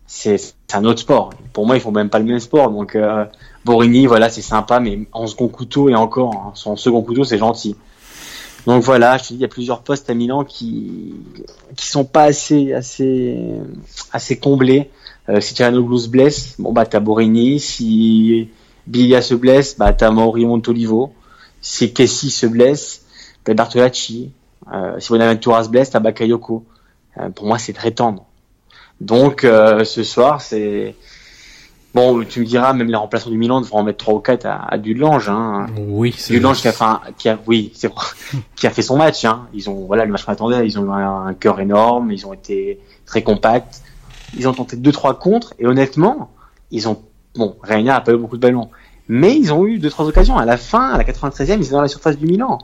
[0.07, 0.37] c'est
[0.73, 1.31] un autre sport.
[1.53, 2.69] Pour moi, ils font même pas le même sport.
[2.69, 3.25] Donc, euh,
[3.65, 7.37] Borini, voilà, c'est sympa, mais en second couteau et encore, hein, son second couteau, c'est
[7.37, 7.75] gentil.
[8.65, 11.13] Donc voilà, je te dis, il y a plusieurs postes à Milan qui
[11.75, 13.37] qui sont pas assez assez
[14.11, 14.89] assez comblés.
[15.29, 17.59] Euh, si Chalanoglu se blesse, bon bah t'as Borini.
[17.59, 18.49] Si
[18.87, 21.13] Bilia se blesse, bah t'as Mauri Montolivo.
[21.61, 23.05] Si Kessi se blesse,
[23.43, 24.31] t'as Bertolacci.
[24.73, 26.65] Euh, si Bonaventura se blesse, t'as Bakayoko.
[27.19, 28.25] Euh, pour moi, c'est très tendre.
[29.01, 30.95] Donc euh, ce soir, c'est
[31.93, 32.23] bon.
[32.23, 34.65] Tu me diras, même les remplaçants du Milan devront en mettre trois ou quatre à,
[34.67, 35.29] à Dudelange.
[35.29, 35.67] Hein.
[35.77, 37.91] Oui, c'est Dudelange qui a fait, un- qui a, oui, c'est
[38.55, 39.23] qui a fait son match.
[39.25, 39.47] Hein.
[39.53, 40.65] Ils ont, voilà, le match qu'on attendait.
[40.65, 42.11] Ils ont eu un, un cœur énorme.
[42.11, 43.81] Ils ont été très compacts.
[44.37, 46.31] Ils ont tenté deux trois contres et honnêtement,
[46.71, 47.01] ils ont,
[47.35, 48.69] bon, Reina a pas eu beaucoup de ballons,
[49.07, 50.37] mais ils ont eu deux trois occasions.
[50.37, 52.57] À la fin, à la 93e, ils étaient dans la surface du Milan.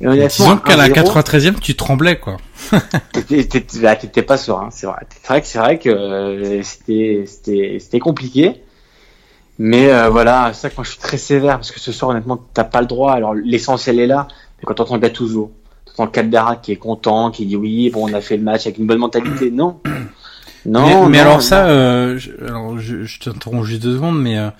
[0.00, 2.38] Et Disons qu'à la 1-0, 93e, tu tremblais quoi.
[3.12, 5.06] T'étais- pas serein, c'est vrai.
[5.10, 8.62] C'est vrai que c'est vrai que euh, c'était compliqué.
[9.58, 12.12] Mais euh, voilà, c'est ça que moi je suis très sévère parce que ce soir
[12.12, 13.12] honnêtement t'as pas le droit.
[13.12, 14.26] Alors l'essentiel est là,
[14.58, 15.52] mais quand t'entends Gattuso,
[15.84, 18.78] T'entends Caldera qui est content, qui dit oui, bon, on a fait le match avec
[18.78, 19.50] une bonne mentalité.
[19.50, 19.80] Non.
[20.64, 21.08] Non.
[21.08, 21.40] mais, non, alors non.
[21.40, 24.50] ça, euh, je, alors je, je t'interromps juste deux secondes, mais euh,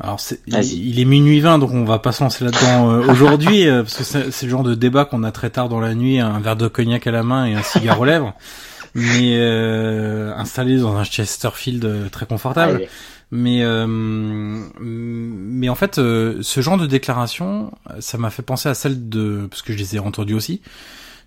[0.00, 3.82] alors il, est minuit 20, donc on va pas se lancer là-dedans euh, aujourd'hui, euh,
[3.82, 6.40] parce que c'est, le genre de débat qu'on a très tard dans la nuit, un
[6.40, 8.32] verre de cognac à la main et un cigare aux lèvres,
[8.94, 12.76] mais euh, installé dans un Chesterfield euh, très confortable.
[12.76, 12.88] Allez.
[13.34, 18.74] Mais euh, mais en fait, euh, ce genre de déclaration, ça m'a fait penser à
[18.74, 20.60] celle de parce que je les ai entendues aussi.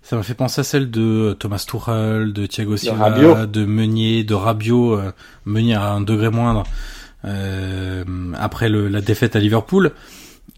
[0.02, 3.46] Ça m'a fait penser à celle de Thomas Tuchel, de Thiago Silva, Rabiot.
[3.46, 5.00] de Meunier, de Rabiot,
[5.46, 6.62] Meunier à un degré moindre
[7.24, 9.92] après le, la défaite à Liverpool.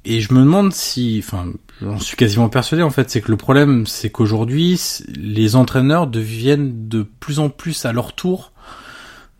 [0.04, 1.46] Et je me demande si, enfin,
[1.82, 4.80] j'en suis quasiment persuadé en fait, c'est que le problème, c'est qu'aujourd'hui,
[5.16, 8.52] les entraîneurs deviennent de plus en plus à leur tour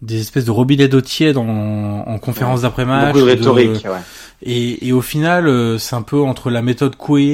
[0.01, 3.15] des espèces de robinets d'eau tiède en, en conférence d'après-match.
[3.15, 3.99] Beaucoup de de- rhétorique, ouais.
[4.43, 7.25] et, et au final, euh, c'est un peu entre la méthode Coué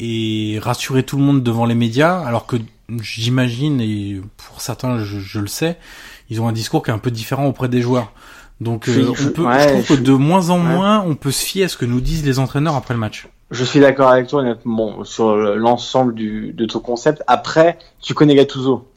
[0.00, 2.56] et, et rassurer tout le monde devant les médias, alors que
[3.00, 5.78] j'imagine, et pour certains je, je le sais,
[6.28, 8.12] ils ont un discours qui est un peu différent auprès des joueurs.
[8.60, 10.74] Donc Je- euh, je- on peut, ouais, je trouve que de moins en ouais.
[10.74, 13.28] moins, on peut se fier à ce que nous disent les entraîneurs après le match.
[13.50, 17.22] Je suis d'accord avec toi, honnêtement, sur le- l'ensemble du, de ton concept.
[17.26, 18.88] Après, tu connais Gattuso.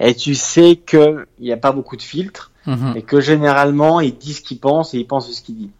[0.00, 2.50] Et tu sais que il n'y a pas beaucoup de filtres.
[2.66, 2.92] Mhm.
[2.96, 5.70] et que généralement il dit ce qu'il pense et il pense ce qu'il dit.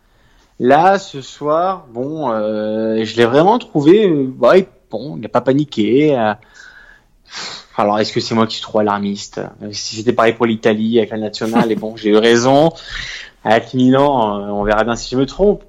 [0.59, 5.43] Là, ce soir, bon, euh, je l'ai vraiment trouvé, euh, ouais, bon, il n'a pas
[5.43, 6.17] paniqué.
[7.79, 9.41] Alors, est-ce que c'est moi qui suis trop alarmiste?
[9.71, 12.73] Si c'était pareil pour l'Italie avec la nationale, et bon, j'ai eu raison.
[13.45, 15.63] Avec Milan, on verra bien si je me trompe.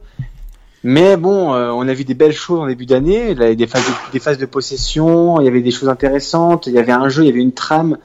[0.83, 4.11] Mais bon, euh, on a vu des belles choses en début d'année, des phases, de,
[4.11, 7.23] des phases de possession, il y avait des choses intéressantes, il y avait un jeu,
[7.23, 7.97] il y avait une trame.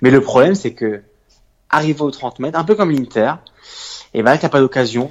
[0.00, 1.02] Mais le problème, c'est que
[1.68, 3.34] arrivé aux 30 mètres, un peu comme l'Inter,
[4.14, 5.10] et ben t'as pas d'occasion.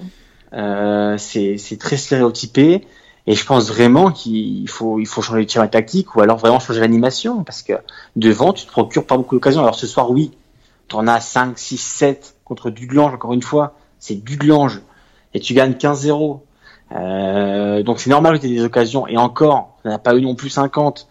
[0.54, 2.86] Euh, c'est très stéréotypé.
[3.32, 6.60] Et je pense vraiment qu'il faut il faut changer de tir tactique ou alors vraiment
[6.60, 7.72] changer l'animation parce que
[8.18, 9.62] devant tu te procures pas beaucoup d'occasions.
[9.62, 10.32] Alors ce soir oui,
[10.90, 14.82] t'en as 5, 6, 7 contre Dudelange encore une fois, c'est Dudelange
[15.34, 16.42] et tu gagnes 15-0.
[16.92, 20.22] Euh, donc c'est normal que tu aies des occasions et encore, on n'a pas eu
[20.22, 21.08] non plus 50.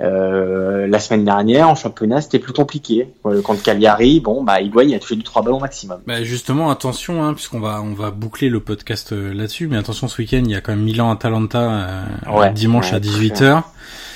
[0.00, 3.08] Euh, la semaine dernière en championnat c'était plus compliqué.
[3.26, 6.00] Euh, Contre Cagliari, bon bah Higuain a touché du 3 ballons maximum.
[6.06, 10.08] Bah justement, attention, hein, puisqu'on va on va boucler le podcast euh, là-dessus, mais attention,
[10.08, 13.62] ce week-end, il y a quand même Milan-Atalanta euh, Ouais, dimanche ouais, à 18h.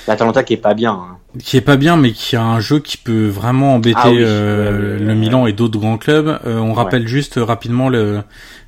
[0.07, 0.91] L'Atalanta qui est pas bien.
[0.93, 1.17] hein.
[1.41, 4.17] qui est pas bien, mais qui a un jeu qui peut vraiment embêter Ah oui,
[4.19, 5.15] euh, le.
[5.15, 6.39] Milan et d'autres grands clubs.
[6.45, 8.21] Euh, on rappelle juste rapidement le,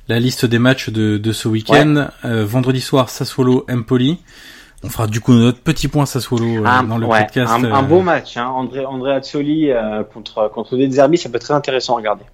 [0.08, 2.06] la liste des matchs de, de ce week-end.
[2.24, 4.18] Euh, vendredi soir, Sassuolo, Empoli.
[4.84, 7.52] On fera du coup notre petit point Sassuolo euh, Un, dans le ouais, podcast.
[7.52, 8.36] un, un euh, beau match.
[8.36, 8.46] Hein.
[8.46, 12.24] André, André Azzoli euh, contre, contre De Zerbi, ça peut être très intéressant à regarder.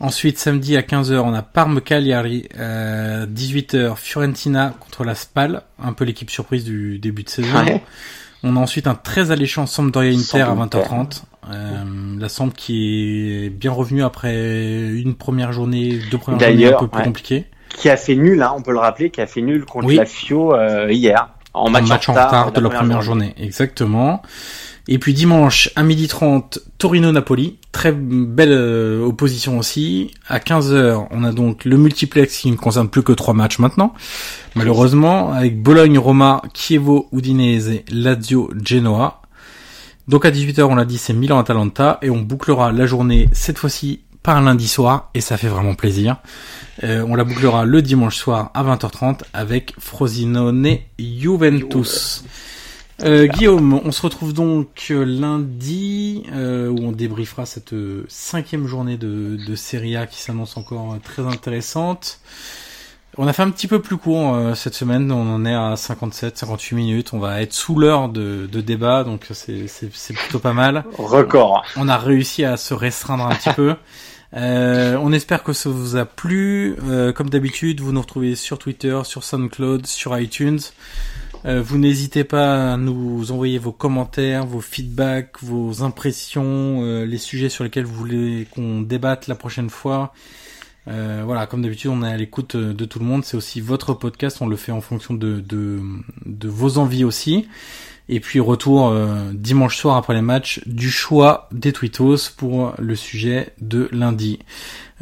[0.00, 2.48] Ensuite, samedi à 15h, on a Parme-Cagliari.
[2.58, 5.62] Euh, 18h, Fiorentina contre la Spal.
[5.82, 7.56] Un peu l'équipe surprise du début de saison.
[7.64, 7.82] Ouais.
[8.42, 10.86] On a ensuite un très alléchant Sampdoria-Inter à Sampdoria.
[10.88, 11.22] 20h30.
[11.50, 11.84] Euh,
[12.18, 14.34] la Samp qui est bien revenue après
[14.90, 17.04] une première journée, deux premières journées un peu plus ouais.
[17.04, 17.44] compliquées.
[17.70, 19.96] Qui a fait nul, hein, on peut le rappeler, qui a fait nul contre Oui.
[19.96, 21.28] la Fio euh, hier.
[21.56, 23.34] En match, Un match en retard de la première journée.
[23.38, 24.22] Exactement.
[24.88, 27.56] Et puis dimanche à 12h30, Torino-Napoli.
[27.72, 30.12] Très belle euh, opposition aussi.
[30.28, 33.94] À 15h, on a donc le multiplex qui ne concerne plus que trois matchs maintenant.
[34.54, 39.22] Malheureusement, avec Bologne-Roma, Chievo-Udinese, Lazio-Genoa.
[40.08, 41.98] Donc à 18h, on l'a dit, c'est Milan-Atalanta.
[42.02, 45.08] Et on bouclera la journée, cette fois-ci, par un lundi soir.
[45.14, 46.16] Et ça fait vraiment plaisir.
[46.82, 52.24] Euh, on la bouclera le dimanche soir à 20h30 avec Frosinone Juventus.
[53.04, 57.74] Euh, Guillaume, on se retrouve donc lundi euh, où on débriefera cette
[58.08, 62.20] cinquième journée de, de Serie A qui s'annonce encore très intéressante.
[63.18, 65.74] On a fait un petit peu plus court euh, cette semaine, on en est à
[65.76, 70.52] 57, 58 minutes, on va être sous l'heure de, de débat, donc c'est plutôt pas
[70.52, 70.84] mal.
[70.98, 71.64] Record.
[71.76, 73.74] On a réussi à se restreindre un petit peu.
[74.36, 76.76] Euh, on espère que ça vous a plu.
[76.84, 80.60] Euh, comme d'habitude, vous nous retrouvez sur Twitter, sur SoundCloud, sur iTunes.
[81.46, 87.48] Euh, vous n'hésitez pas à nous envoyer vos commentaires, vos feedbacks, vos impressions, les sujets
[87.48, 90.12] sur lesquels vous voulez qu'on débatte la prochaine fois.
[90.86, 93.24] Voilà, comme d'habitude, on est à l'écoute de tout le monde.
[93.24, 94.38] C'est aussi votre podcast.
[94.40, 97.48] On le fait en fonction de vos envies aussi.
[98.08, 102.94] Et puis retour euh, dimanche soir après les matchs du choix des tweetos pour le
[102.94, 104.38] sujet de lundi.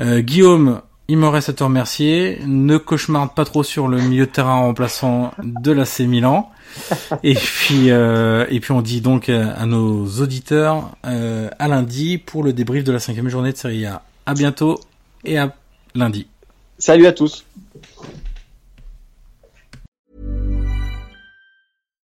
[0.00, 2.38] Euh, Guillaume, il me reste à te remercier.
[2.46, 6.50] Ne cauchemarde pas trop sur le milieu de terrain remplaçant de l'AC Milan.
[7.22, 12.42] Et puis, euh, et puis on dit donc à nos auditeurs euh, à lundi pour
[12.42, 14.02] le débrief de la cinquième journée de Serie A.
[14.26, 14.80] À bientôt
[15.24, 15.54] et à
[15.94, 16.26] lundi.
[16.78, 17.44] Salut à tous.